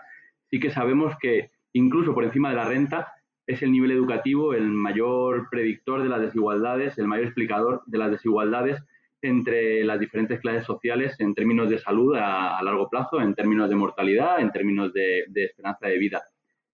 sí 0.51 0.59
que 0.59 0.71
sabemos 0.71 1.15
que 1.21 1.51
incluso 1.73 2.15
por 2.15 2.25
encima 2.25 2.51
de 2.51 2.57
la 2.57 2.65
renta, 2.65 3.13
es 3.47 3.63
el 3.63 3.73
nivel 3.73 3.91
educativo 3.91 4.55
el 4.55 4.69
mayor 4.69 5.49
predictor 5.51 6.03
de 6.03 6.09
las 6.09 6.21
desigualdades, 6.21 6.99
el 6.99 7.09
mayor 7.09 7.27
explicador 7.27 7.83
de 7.87 7.99
las 7.99 8.11
desigualdades 8.11 8.83
entre 9.25 9.83
las 9.85 9.99
diferentes 9.99 10.39
clases 10.41 10.67
sociales 10.67 11.17
en 11.19 11.35
términos 11.35 11.71
de 11.71 11.79
salud 11.79 12.15
a, 12.17 12.63
largo 12.63 12.91
plazo, 12.91 13.21
en 13.21 13.35
términos 13.35 13.71
de 13.71 13.75
mortalidad, 13.75 14.39
en 14.39 14.53
términos 14.53 14.93
de, 14.93 15.25
esperanza 15.35 15.89
de 15.89 15.99
vida. 15.99 16.23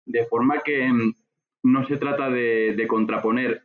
De 0.05 0.25
forma 0.25 0.61
que 0.65 0.91
mm, 0.91 1.13
no 1.63 1.87
se 1.87 1.97
trata 1.97 2.29
de, 2.29 2.85
contraponer 2.87 3.61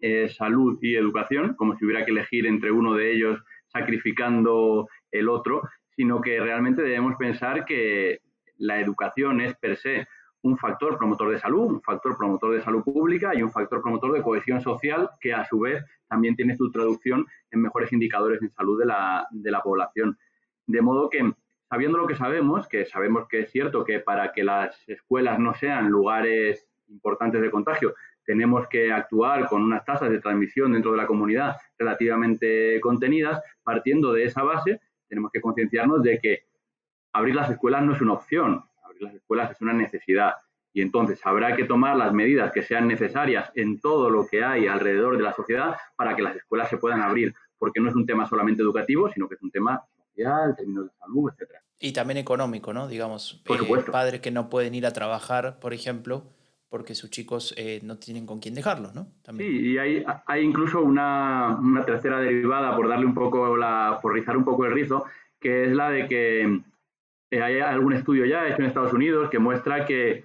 eh, 0.00 0.28
salud 0.28 0.78
y 0.82 0.96
educación, 0.96 1.54
como 1.54 1.76
si 1.76 1.84
hubiera 1.84 2.04
que 2.04 2.10
elegir 2.10 2.46
entre 2.46 2.72
uno 2.72 2.94
de 2.94 3.12
ellos 3.12 3.40
sacrificando 3.68 4.88
el 5.12 5.28
otro, 5.28 5.62
sino 5.94 6.20
que 6.20 6.40
realmente 6.40 6.82
debemos 6.82 7.14
pensar 7.16 7.64
que 7.64 8.18
la 8.56 8.80
educación 8.80 9.40
es 9.40 9.54
per 9.56 9.76
se 9.76 10.08
un 10.48 10.56
factor 10.56 10.96
promotor 10.96 11.30
de 11.30 11.38
salud, 11.38 11.66
un 11.66 11.82
factor 11.82 12.16
promotor 12.16 12.54
de 12.54 12.62
salud 12.62 12.82
pública 12.82 13.34
y 13.34 13.42
un 13.42 13.52
factor 13.52 13.82
promotor 13.82 14.12
de 14.12 14.22
cohesión 14.22 14.60
social 14.60 15.10
que 15.20 15.34
a 15.34 15.44
su 15.44 15.60
vez 15.60 15.84
también 16.08 16.34
tiene 16.36 16.56
su 16.56 16.70
traducción 16.70 17.26
en 17.50 17.60
mejores 17.60 17.92
indicadores 17.92 18.40
en 18.40 18.50
salud 18.50 18.78
de 18.78 18.86
la, 18.86 19.26
de 19.30 19.50
la 19.50 19.60
población. 19.60 20.18
De 20.66 20.80
modo 20.80 21.10
que, 21.10 21.32
sabiendo 21.68 21.98
lo 21.98 22.06
que 22.06 22.16
sabemos, 22.16 22.66
que 22.66 22.86
sabemos 22.86 23.28
que 23.28 23.40
es 23.40 23.50
cierto 23.50 23.84
que 23.84 24.00
para 24.00 24.32
que 24.32 24.42
las 24.42 24.88
escuelas 24.88 25.38
no 25.38 25.54
sean 25.54 25.88
lugares 25.90 26.66
importantes 26.88 27.42
de 27.42 27.50
contagio, 27.50 27.94
tenemos 28.24 28.66
que 28.68 28.90
actuar 28.92 29.48
con 29.48 29.62
unas 29.62 29.84
tasas 29.84 30.10
de 30.10 30.20
transmisión 30.20 30.72
dentro 30.72 30.92
de 30.92 30.98
la 30.98 31.06
comunidad 31.06 31.56
relativamente 31.78 32.80
contenidas, 32.80 33.42
partiendo 33.62 34.12
de 34.12 34.24
esa 34.24 34.42
base, 34.42 34.80
tenemos 35.08 35.30
que 35.30 35.40
concienciarnos 35.40 36.02
de 36.02 36.18
que 36.18 36.42
abrir 37.12 37.34
las 37.34 37.50
escuelas 37.50 37.82
no 37.82 37.94
es 37.94 38.00
una 38.00 38.14
opción, 38.14 38.67
las 39.00 39.14
escuelas 39.14 39.50
es 39.50 39.60
una 39.60 39.72
necesidad. 39.72 40.34
Y 40.72 40.82
entonces 40.82 41.20
habrá 41.24 41.56
que 41.56 41.64
tomar 41.64 41.96
las 41.96 42.12
medidas 42.12 42.52
que 42.52 42.62
sean 42.62 42.86
necesarias 42.86 43.50
en 43.54 43.80
todo 43.80 44.10
lo 44.10 44.26
que 44.26 44.44
hay 44.44 44.66
alrededor 44.66 45.16
de 45.16 45.22
la 45.22 45.34
sociedad 45.34 45.76
para 45.96 46.14
que 46.14 46.22
las 46.22 46.36
escuelas 46.36 46.68
se 46.68 46.76
puedan 46.76 47.00
abrir, 47.00 47.34
porque 47.58 47.80
no 47.80 47.88
es 47.88 47.96
un 47.96 48.06
tema 48.06 48.28
solamente 48.28 48.62
educativo, 48.62 49.10
sino 49.10 49.28
que 49.28 49.34
es 49.34 49.42
un 49.42 49.50
tema 49.50 49.82
social, 50.06 50.54
términos 50.56 50.84
de 50.86 50.90
salud, 50.98 51.30
etcétera. 51.32 51.62
Y 51.80 51.92
también 51.92 52.18
económico, 52.18 52.72
¿no? 52.72 52.88
Digamos, 52.88 53.42
eh, 53.48 53.82
padres 53.90 54.20
que 54.20 54.30
no 54.30 54.50
pueden 54.50 54.74
ir 54.74 54.84
a 54.86 54.92
trabajar, 54.92 55.58
por 55.60 55.72
ejemplo, 55.72 56.24
porque 56.68 56.94
sus 56.94 57.10
chicos 57.10 57.54
eh, 57.56 57.80
no 57.82 57.98
tienen 57.98 58.26
con 58.26 58.40
quién 58.40 58.54
dejarlos, 58.54 58.94
¿no? 58.94 59.08
Sí, 59.36 59.72
y 59.72 59.78
hay, 59.78 60.04
hay 60.26 60.42
incluso 60.42 60.82
una, 60.82 61.56
una, 61.60 61.84
tercera 61.84 62.20
derivada, 62.20 62.76
por 62.76 62.88
darle 62.88 63.06
un 63.06 63.14
poco 63.14 63.56
la, 63.56 63.98
por 64.02 64.12
rizar 64.12 64.36
un 64.36 64.44
poco 64.44 64.66
el 64.66 64.72
rizo, 64.72 65.04
que 65.40 65.64
es 65.64 65.72
la 65.72 65.90
de 65.90 66.08
que 66.08 66.60
eh, 67.30 67.42
hay 67.42 67.60
algún 67.60 67.92
estudio 67.92 68.24
ya 68.24 68.46
hecho 68.46 68.60
en 68.60 68.66
Estados 68.66 68.92
Unidos 68.92 69.30
que 69.30 69.38
muestra 69.38 69.84
que 69.84 70.24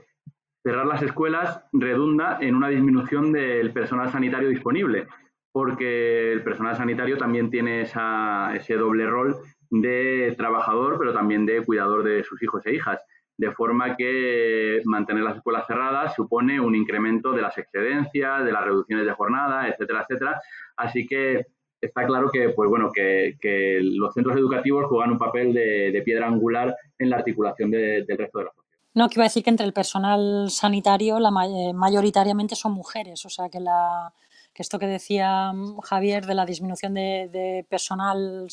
cerrar 0.64 0.86
las 0.86 1.02
escuelas 1.02 1.64
redunda 1.74 2.38
en 2.40 2.56
una 2.56 2.70
disminución 2.70 3.34
del 3.34 3.72
personal 3.74 4.10
sanitario 4.10 4.50
disponible, 4.50 5.08
porque 5.52 6.32
el 6.32 6.44
personal 6.44 6.76
sanitario 6.76 7.18
también 7.18 7.50
tiene 7.50 7.82
esa, 7.82 8.56
ese 8.56 8.76
doble 8.76 9.06
rol 9.06 9.36
de 9.70 10.34
trabajador, 10.38 10.98
pero 10.98 11.14
también 11.14 11.46
de 11.46 11.64
cuidador 11.64 12.04
de 12.04 12.24
sus 12.24 12.42
hijos 12.42 12.66
e 12.66 12.76
hijas 12.76 13.00
de 13.38 13.52
forma 13.52 13.96
que 13.96 14.82
mantener 14.86 15.24
las 15.24 15.38
escuelas 15.38 15.66
cerradas 15.66 16.14
supone 16.14 16.60
un 16.60 16.76
incremento 16.76 17.32
de 17.32 17.42
las 17.42 17.58
excedencias, 17.58 18.46
de 18.46 18.52
las 18.52 18.64
reducciones 18.64 19.06
de 19.06 19.14
jornada, 19.14 19.68
etcétera, 19.68 20.02
etcétera. 20.02 20.42
Así 20.78 21.08
que 21.08 21.48
está 21.86 22.06
claro 22.06 22.30
que, 22.32 22.50
pues 22.50 22.70
bueno, 22.70 22.92
que, 22.92 23.80
los 23.82 24.14
centros 24.14 24.38
educativos 24.38 24.86
juegan 24.88 25.12
un 25.12 25.18
papel 25.18 25.54
de, 25.54 26.02
piedra 26.04 26.28
angular 26.28 26.76
en 26.98 27.10
la 27.10 27.18
articulación 27.18 27.72
del 27.72 28.06
resto 28.08 28.40
de 28.40 28.46
la 28.46 28.52
sociedad. 28.52 28.64
No, 28.96 29.10
que 29.10 29.16
iba 29.16 29.24
a 29.24 29.28
decir 29.28 29.44
que 29.44 29.50
entre 29.50 29.66
el 29.66 29.74
personal 29.74 30.50
sanitario 30.50 31.18
eh, 31.18 31.74
mayoritariamente 31.74 32.56
son 32.56 32.74
mujeres, 32.74 33.26
o 33.26 33.30
sea 33.30 33.50
que 33.50 33.60
la, 33.60 34.14
que 34.54 34.62
esto 34.62 34.78
que 34.78 34.86
decía 34.86 35.52
mm, 35.52 35.80
Javier 35.80 36.26
de 36.26 36.36
la 36.36 36.46
disminución 36.46 36.94
de, 36.94 37.66
personal, 37.70 38.48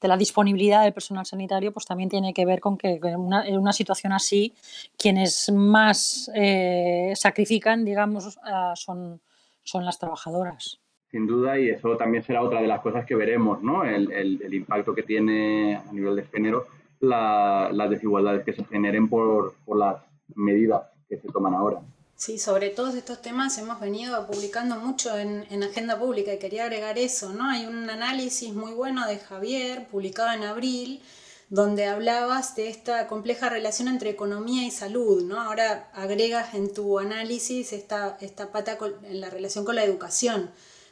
de 0.00 0.08
la 0.08 0.16
disponibilidad 0.16 0.84
del 0.84 0.92
personal 0.92 1.24
sanitario, 1.24 1.72
pues 1.72 1.86
también 1.86 2.10
tiene 2.10 2.34
que 2.34 2.44
ver 2.44 2.60
con 2.60 2.76
que 2.76 3.00
en 3.02 3.16
una, 3.16 3.72
situación 3.72 4.12
así, 4.12 4.54
quienes 4.96 5.50
más 5.50 6.30
eh, 6.34 7.12
sacrifican, 7.16 7.84
digamos, 7.84 8.38
ah, 8.44 8.74
son, 8.76 9.20
son 9.62 9.84
las 9.84 9.98
trabajadoras. 9.98 10.80
Sin 11.10 11.26
duda, 11.26 11.58
y 11.58 11.70
eso 11.70 11.96
también 11.96 12.22
será 12.22 12.42
otra 12.42 12.60
de 12.60 12.68
las 12.68 12.80
cosas 12.80 13.06
que 13.06 13.14
veremos, 13.14 13.62
¿no? 13.62 13.84
El, 13.84 14.52
impacto 14.52 14.94
que 14.94 15.02
tiene 15.02 15.76
a 15.76 15.92
nivel 15.92 16.16
de 16.16 16.24
género 16.24 16.66
las 17.00 17.90
desigualdades 17.90 18.44
que 18.44 18.52
se 18.52 18.64
generen 18.64 19.08
por, 19.08 19.54
por 19.64 19.78
las 19.78 19.96
medidas 20.34 20.82
que 21.08 21.16
se 21.18 21.28
toman 21.28 21.54
ahora. 21.54 21.80
Sí, 22.18 22.36
sobre 22.36 22.70
todos 22.70 22.96
estos 22.96 23.22
temas 23.22 23.56
hemos 23.58 23.78
venido 23.78 24.26
publicando 24.26 24.74
mucho 24.74 25.16
en, 25.16 25.62
Agenda 25.62 26.00
Pública 26.00 26.34
y 26.34 26.40
quería 26.40 26.64
agregar 26.64 26.98
eso, 26.98 27.32
¿no? 27.32 27.48
Hay 27.48 27.64
un 27.66 27.88
análisis 27.88 28.52
muy 28.52 28.72
bueno 28.72 29.06
de 29.06 29.20
Javier, 29.20 29.86
publicado 29.86 30.32
en 30.32 30.42
abril, 30.42 31.00
donde 31.48 31.86
hablabas 31.86 32.56
de 32.56 32.70
esta 32.70 33.06
compleja 33.06 33.48
relación 33.50 33.86
entre 33.86 34.10
economía 34.10 34.66
y 34.66 34.72
salud, 34.72 35.22
¿no? 35.22 35.40
Ahora 35.40 35.90
agregas 35.94 36.54
en 36.54 36.74
tu 36.74 36.98
análisis 36.98 37.72
esta, 37.72 38.18
esta 38.20 38.50
pata 38.50 38.76
en 39.04 39.20
la 39.20 39.30
relación 39.30 39.64
con 39.64 39.76
la 39.76 39.84
educación, 39.84 40.50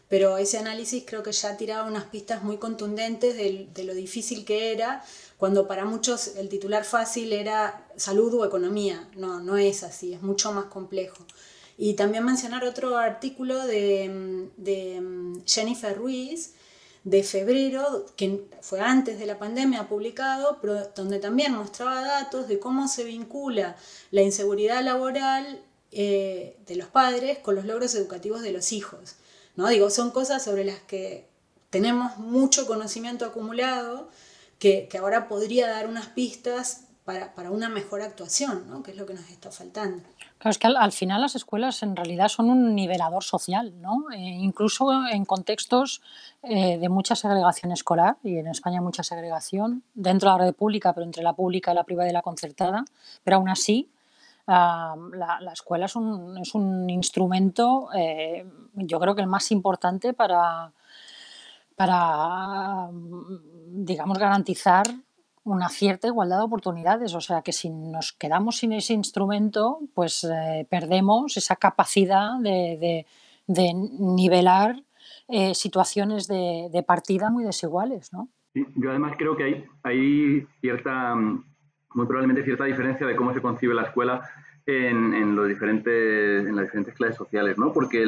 pero 0.08 0.38
ese 0.38 0.58
análisis 0.58 1.04
creo 1.06 1.22
que 1.22 1.32
ya 1.32 1.56
tiraba 1.56 1.88
unas 1.88 2.04
pistas 2.04 2.42
muy 2.44 2.58
contundentes 2.58 3.36
de, 3.36 3.84
lo 3.84 3.94
difícil 3.94 4.44
que 4.44 4.72
era 4.72 5.04
cuando 5.36 5.66
para 5.66 5.84
muchos 5.84 6.36
el 6.36 6.48
titular 6.48 6.84
fácil 6.84 7.32
era 7.32 7.86
salud 7.96 8.32
o 8.34 8.44
economía. 8.44 9.08
No, 9.16 9.40
no 9.40 9.56
es 9.56 9.82
así, 9.82 10.12
es 10.12 10.22
mucho 10.22 10.52
más 10.52 10.66
complejo. 10.66 11.26
Y 11.76 11.94
también 11.94 12.24
mencionar 12.24 12.64
otro 12.64 12.96
artículo 12.96 13.66
de, 13.66 14.48
Jennifer 15.44 15.96
Ruiz, 15.96 16.52
de 17.04 17.22
febrero, 17.22 18.06
que 18.16 18.44
fue 18.62 18.80
antes 18.80 19.18
de 19.18 19.26
la 19.26 19.38
pandemia 19.38 19.88
publicado, 19.88 20.58
donde 20.94 21.18
también 21.18 21.52
mostraba 21.52 22.00
datos 22.00 22.48
de 22.48 22.58
cómo 22.58 22.88
se 22.88 23.04
vincula 23.04 23.76
la 24.10 24.22
inseguridad 24.22 24.82
laboral 24.82 25.60
eh, 25.92 26.56
de 26.66 26.76
los 26.76 26.88
padres 26.88 27.38
con 27.38 27.56
los 27.56 27.64
logros 27.64 27.94
educativos 27.94 28.42
de 28.42 28.52
los 28.52 28.72
hijos. 28.72 29.16
¿No? 29.56 29.68
Digo, 29.68 29.90
son 29.90 30.10
cosas 30.10 30.44
sobre 30.44 30.64
las 30.64 30.78
que 30.80 31.28
tenemos 31.70 32.18
mucho 32.18 32.66
conocimiento 32.66 33.24
acumulado, 33.24 34.08
que, 34.58 34.88
ahora 34.98 35.28
podría 35.28 35.68
dar 35.68 35.88
unas 35.88 36.06
pistas 36.06 36.84
para, 37.04 37.32
una 37.50 37.68
mejor 37.68 38.02
actuación, 38.02 38.64
¿no? 38.68 38.82
que 38.82 38.90
es 38.92 38.96
lo 38.96 39.06
que 39.06 39.14
nos 39.14 39.28
está 39.30 39.50
faltando. 39.50 40.02
Claro, 40.38 40.50
es 40.50 40.58
que 40.58 40.66
al, 40.66 40.92
final 40.92 41.20
las 41.20 41.34
escuelas 41.34 41.82
en 41.82 41.96
realidad 41.96 42.28
son 42.28 42.50
un 42.50 42.74
nivelador 42.74 43.24
social, 43.24 43.72
¿no? 43.80 44.10
Eh, 44.12 44.18
incluso 44.18 44.90
en 45.10 45.24
contextos 45.24 46.02
eh, 46.42 46.78
de 46.78 46.88
mucha 46.88 47.16
segregación 47.16 47.72
escolar, 47.72 48.16
y 48.22 48.38
en 48.38 48.48
España 48.48 48.82
mucha 48.82 49.02
segregación, 49.02 49.82
dentro 49.94 50.30
de 50.30 50.38
la 50.38 50.44
red 50.46 50.54
pública, 50.54 50.92
pero 50.92 51.06
entre 51.06 51.22
la 51.22 51.32
pública, 51.32 51.72
la 51.72 51.84
privada 51.84 52.10
y 52.10 52.12
la 52.12 52.22
concertada, 52.22 52.84
pero 53.24 53.38
aún 53.38 53.48
así 53.48 53.88
la, 54.46 55.50
escuela 55.52 55.86
es 55.86 55.96
un, 55.96 56.38
es 56.38 56.54
un 56.54 56.88
instrumento, 56.88 57.88
eh, 57.94 58.46
yo 58.74 59.00
creo 59.00 59.14
que 59.14 59.22
el 59.22 59.26
más 59.26 59.50
importante 59.50 60.12
para, 60.12 60.72
para, 61.74 62.88
digamos, 63.68 64.18
garantizar 64.18 64.86
una 65.44 65.68
cierta 65.68 66.08
igualdad 66.08 66.38
de 66.38 66.44
oportunidades. 66.44 67.14
O 67.14 67.20
sea 67.20 67.42
que 67.42 67.52
si 67.52 67.70
nos 67.70 68.12
quedamos 68.12 68.58
sin 68.58 68.72
ese 68.72 68.94
instrumento, 68.94 69.78
pues 69.94 70.24
eh, 70.24 70.66
perdemos 70.68 71.36
esa 71.36 71.56
capacidad 71.56 72.38
de, 72.40 73.06
nivelar 73.46 74.82
eh, 75.28 75.54
situaciones 75.54 76.26
de, 76.26 76.84
partida 76.86 77.30
muy 77.30 77.44
desiguales. 77.44 78.12
¿no? 78.12 78.28
yo 78.54 78.90
además 78.90 79.14
creo 79.18 79.36
que 79.36 79.44
hay, 79.44 79.64
hay 79.82 80.46
cierta, 80.60 81.14
muy 81.94 82.06
probablemente 82.06 82.42
cierta 82.42 82.64
diferencia 82.64 83.06
de 83.06 83.16
cómo 83.16 83.32
se 83.32 83.40
concibe 83.40 83.74
la 83.74 83.84
escuela 83.84 84.28
en, 84.66 85.36
los 85.36 85.48
diferentes, 85.48 86.46
en 86.46 86.56
las 86.56 86.66
diferentes 86.66 86.94
clases 86.94 87.16
sociales, 87.16 87.56
¿no? 87.56 87.72
Porque 87.72 88.04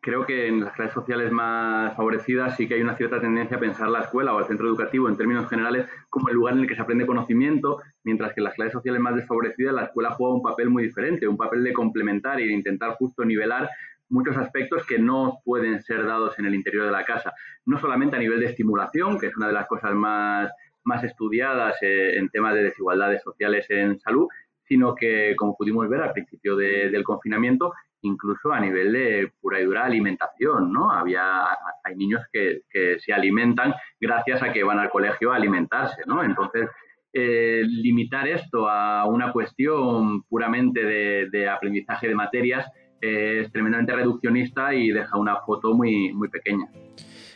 creo 0.00 0.26
que 0.26 0.48
en 0.48 0.60
las 0.60 0.74
clases 0.74 0.94
sociales 0.94 1.30
más 1.30 1.96
favorecidas 1.96 2.56
sí 2.56 2.66
que 2.66 2.74
hay 2.74 2.82
una 2.82 2.96
cierta 2.96 3.20
tendencia 3.20 3.56
a 3.56 3.60
pensar 3.60 3.88
la 3.88 4.00
escuela 4.00 4.34
o 4.34 4.40
el 4.40 4.46
centro 4.46 4.66
educativo 4.66 5.08
en 5.08 5.16
términos 5.16 5.48
generales 5.48 5.86
como 6.10 6.28
el 6.28 6.34
lugar 6.34 6.54
en 6.54 6.60
el 6.60 6.66
que 6.66 6.74
se 6.74 6.82
aprende 6.82 7.06
conocimiento, 7.06 7.80
mientras 8.04 8.34
que 8.34 8.40
en 8.40 8.44
las 8.44 8.54
clases 8.54 8.72
sociales 8.72 9.00
más 9.00 9.14
desfavorecidas 9.14 9.74
la 9.74 9.84
escuela 9.84 10.10
juega 10.10 10.34
un 10.34 10.42
papel 10.42 10.70
muy 10.70 10.84
diferente, 10.84 11.28
un 11.28 11.36
papel 11.36 11.62
de 11.62 11.72
complementar 11.72 12.40
y 12.40 12.46
de 12.46 12.52
intentar 12.52 12.96
justo 12.96 13.24
nivelar 13.24 13.70
muchos 14.08 14.36
aspectos 14.36 14.84
que 14.86 14.98
no 14.98 15.40
pueden 15.44 15.82
ser 15.82 16.04
dados 16.04 16.38
en 16.38 16.46
el 16.46 16.54
interior 16.54 16.86
de 16.86 16.92
la 16.92 17.04
casa, 17.04 17.32
no 17.64 17.78
solamente 17.78 18.16
a 18.16 18.20
nivel 18.20 18.40
de 18.40 18.46
estimulación, 18.46 19.18
que 19.18 19.26
es 19.26 19.36
una 19.36 19.48
de 19.48 19.52
las 19.52 19.66
cosas 19.66 19.94
más, 19.94 20.50
más 20.86 21.04
estudiadas 21.04 21.76
eh, 21.82 22.16
en 22.16 22.28
temas 22.30 22.54
de 22.54 22.62
desigualdades 22.62 23.22
sociales 23.22 23.66
en 23.68 23.98
salud, 24.00 24.28
sino 24.66 24.94
que, 24.94 25.34
como 25.36 25.56
pudimos 25.56 25.88
ver 25.88 26.00
al 26.00 26.12
principio 26.12 26.56
del 26.56 27.04
confinamiento, 27.04 27.72
incluso 28.02 28.52
a 28.52 28.60
nivel 28.60 28.92
de 28.92 29.32
pura 29.40 29.60
y 29.60 29.64
dura 29.64 29.84
alimentación, 29.84 30.72
¿no? 30.72 30.90
Había, 30.90 31.44
hay 31.84 31.94
niños 31.96 32.22
que, 32.32 32.62
se 32.98 33.12
alimentan 33.12 33.74
gracias 34.00 34.42
a 34.42 34.52
que 34.52 34.64
van 34.64 34.78
al 34.78 34.90
colegio 34.90 35.32
a 35.32 35.36
alimentarse, 35.36 36.02
¿no? 36.06 36.22
Entonces, 36.22 36.68
eh, 37.12 37.62
limitar 37.64 38.26
esto 38.28 38.68
a 38.68 39.06
una 39.06 39.32
cuestión 39.32 40.22
puramente 40.24 40.84
de, 40.84 41.48
aprendizaje 41.48 42.08
de 42.08 42.14
materias 42.14 42.66
es 43.00 43.50
tremendamente 43.52 43.94
reduccionista 43.94 44.74
y 44.74 44.90
deja 44.90 45.16
una 45.16 45.36
foto 45.42 45.74
muy, 45.74 46.12
muy 46.12 46.28
pequeña. 46.28 46.66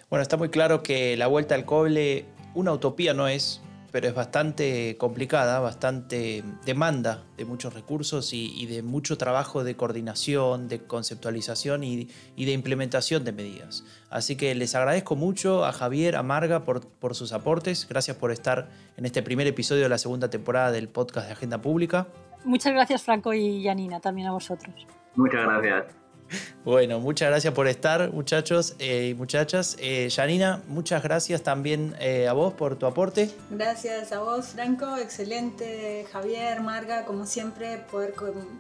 Bueno, 0.09 0.23
está 0.23 0.37
muy 0.37 0.49
claro 0.49 0.83
que 0.83 1.17
la 1.17 1.29
vuelta 1.29 1.55
al 1.55 1.65
coble 1.65 2.25
una 2.55 2.73
utopía 2.73 3.15
no 3.15 3.29
es, 3.29 3.63
pero 3.91 4.09
es 4.09 4.15
bastante 4.15 4.97
complicada, 4.99 5.59
bastante 5.61 6.45
demanda 6.65 7.25
de 7.37 7.44
muchos 7.44 7.75
recursos 7.75 8.33
y, 8.33 8.67
de 8.67 8.83
mucho 8.83 9.19
trabajo 9.19 9.65
de 9.65 9.77
coordinación, 9.77 10.69
de 10.69 10.81
conceptualización 10.85 11.83
y, 11.85 12.07
de 12.37 12.53
implementación 12.53 13.25
de 13.25 13.33
medidas. 13.33 13.85
Así 14.11 14.37
que 14.37 14.55
les 14.55 14.75
agradezco 14.75 15.17
mucho 15.17 15.65
a 15.65 15.73
Javier, 15.73 16.17
a 16.17 16.23
Marga 16.23 16.65
por, 16.65 16.87
por 16.87 17.15
sus 17.15 17.33
aportes. 17.33 17.87
Gracias 17.88 18.17
por 18.17 18.31
estar 18.31 18.69
en 18.96 19.07
este 19.07 19.23
primer 19.23 19.46
episodio 19.46 19.83
de 19.83 19.88
la 19.88 19.98
segunda 19.98 20.31
temporada 20.31 20.71
del 20.71 20.88
podcast 20.88 21.27
de 21.27 21.33
Agenda 21.33 21.61
Pública. 21.61 22.07
Muchas 22.44 22.73
gracias 22.73 23.03
Franco 23.03 23.35
y 23.35 23.65
Janina, 23.65 24.01
también 24.01 24.29
a 24.29 24.33
vosotros. 24.33 24.75
Muchas 25.15 25.44
gracias. 25.44 26.10
Bueno, 26.64 27.00
muchas 27.00 27.31
gracias 27.31 27.54
por 27.54 27.68
estar, 27.68 28.12
muchachos 28.12 28.74
eh, 28.78 29.08
y 29.10 29.14
muchachas. 29.14 29.76
Eh, 29.81 30.08
Janina, 30.14 30.62
muchas 30.68 31.02
gracias 31.02 31.42
también 31.42 31.94
eh, 32.00 32.28
a 32.28 32.33
vos 32.33 32.52
por 32.52 32.76
tu 32.76 32.87
aporte. 32.87 33.31
Gracias 33.50 34.12
a 34.12 34.20
vos, 34.20 34.48
Franco. 34.48 34.96
Excelente, 34.96 36.06
Javier, 36.12 36.60
Marga, 36.60 37.04
como 37.04 37.26
siempre, 37.26 37.78
poder 37.90 38.14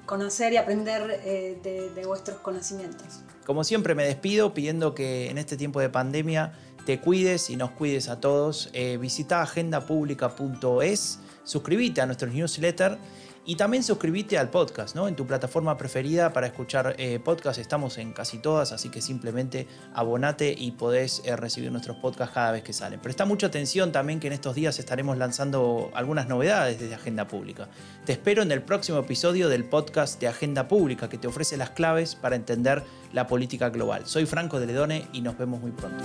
conocer 0.06 0.52
y 0.52 0.56
aprender 0.56 1.20
de, 1.62 1.90
de 1.94 2.06
vuestros 2.06 2.38
conocimientos. 2.38 3.20
Como 3.44 3.64
siempre, 3.64 3.94
me 3.94 4.04
despido 4.04 4.54
pidiendo 4.54 4.94
que 4.94 5.30
en 5.30 5.38
este 5.38 5.56
tiempo 5.56 5.80
de 5.80 5.90
pandemia 5.90 6.52
te 6.86 7.00
cuides 7.00 7.50
y 7.50 7.56
nos 7.56 7.70
cuides 7.72 8.08
a 8.08 8.20
todos. 8.20 8.70
visita 8.98 9.42
agendapublica.es, 9.42 11.18
suscríbete 11.44 12.00
a 12.00 12.06
nuestro 12.06 12.28
newsletter 12.28 12.98
y 13.46 13.56
también 13.56 13.82
suscríbete 13.82 14.38
al 14.38 14.50
podcast, 14.50 14.94
¿no? 14.94 15.08
En 15.08 15.16
tu 15.16 15.26
plataforma 15.26 15.76
preferida 15.76 16.32
para 16.32 16.46
escuchar 16.46 16.94
eh, 16.98 17.18
podcast. 17.18 17.58
Estamos 17.58 17.98
en 17.98 18.12
casi 18.12 18.38
todas, 18.38 18.72
así 18.72 18.90
que 18.90 19.00
simplemente 19.00 19.66
abonate 19.94 20.54
y 20.56 20.72
podés 20.72 21.22
eh, 21.24 21.34
recibir 21.36 21.72
nuestros 21.72 21.96
podcasts 21.96 22.34
cada 22.34 22.52
vez 22.52 22.62
que 22.62 22.72
salen. 22.72 23.00
Presta 23.00 23.24
mucha 23.24 23.46
atención 23.46 23.92
también 23.92 24.20
que 24.20 24.26
en 24.26 24.34
estos 24.34 24.54
días 24.54 24.78
estaremos 24.78 25.16
lanzando 25.16 25.90
algunas 25.94 26.28
novedades 26.28 26.78
desde 26.78 26.94
Agenda 26.94 27.26
Pública. 27.26 27.68
Te 28.04 28.12
espero 28.12 28.42
en 28.42 28.52
el 28.52 28.62
próximo 28.62 28.98
episodio 28.98 29.48
del 29.48 29.64
podcast 29.64 30.20
de 30.20 30.28
Agenda 30.28 30.68
Pública 30.68 31.08
que 31.08 31.18
te 31.18 31.26
ofrece 31.26 31.56
las 31.56 31.70
claves 31.70 32.14
para 32.14 32.36
entender 32.36 32.84
la 33.12 33.26
política 33.26 33.70
global. 33.70 34.02
Soy 34.06 34.26
Franco 34.26 34.60
de 34.60 34.66
Ledone 34.66 35.06
y 35.12 35.22
nos 35.22 35.38
vemos 35.38 35.60
muy 35.60 35.72
pronto. 35.72 36.04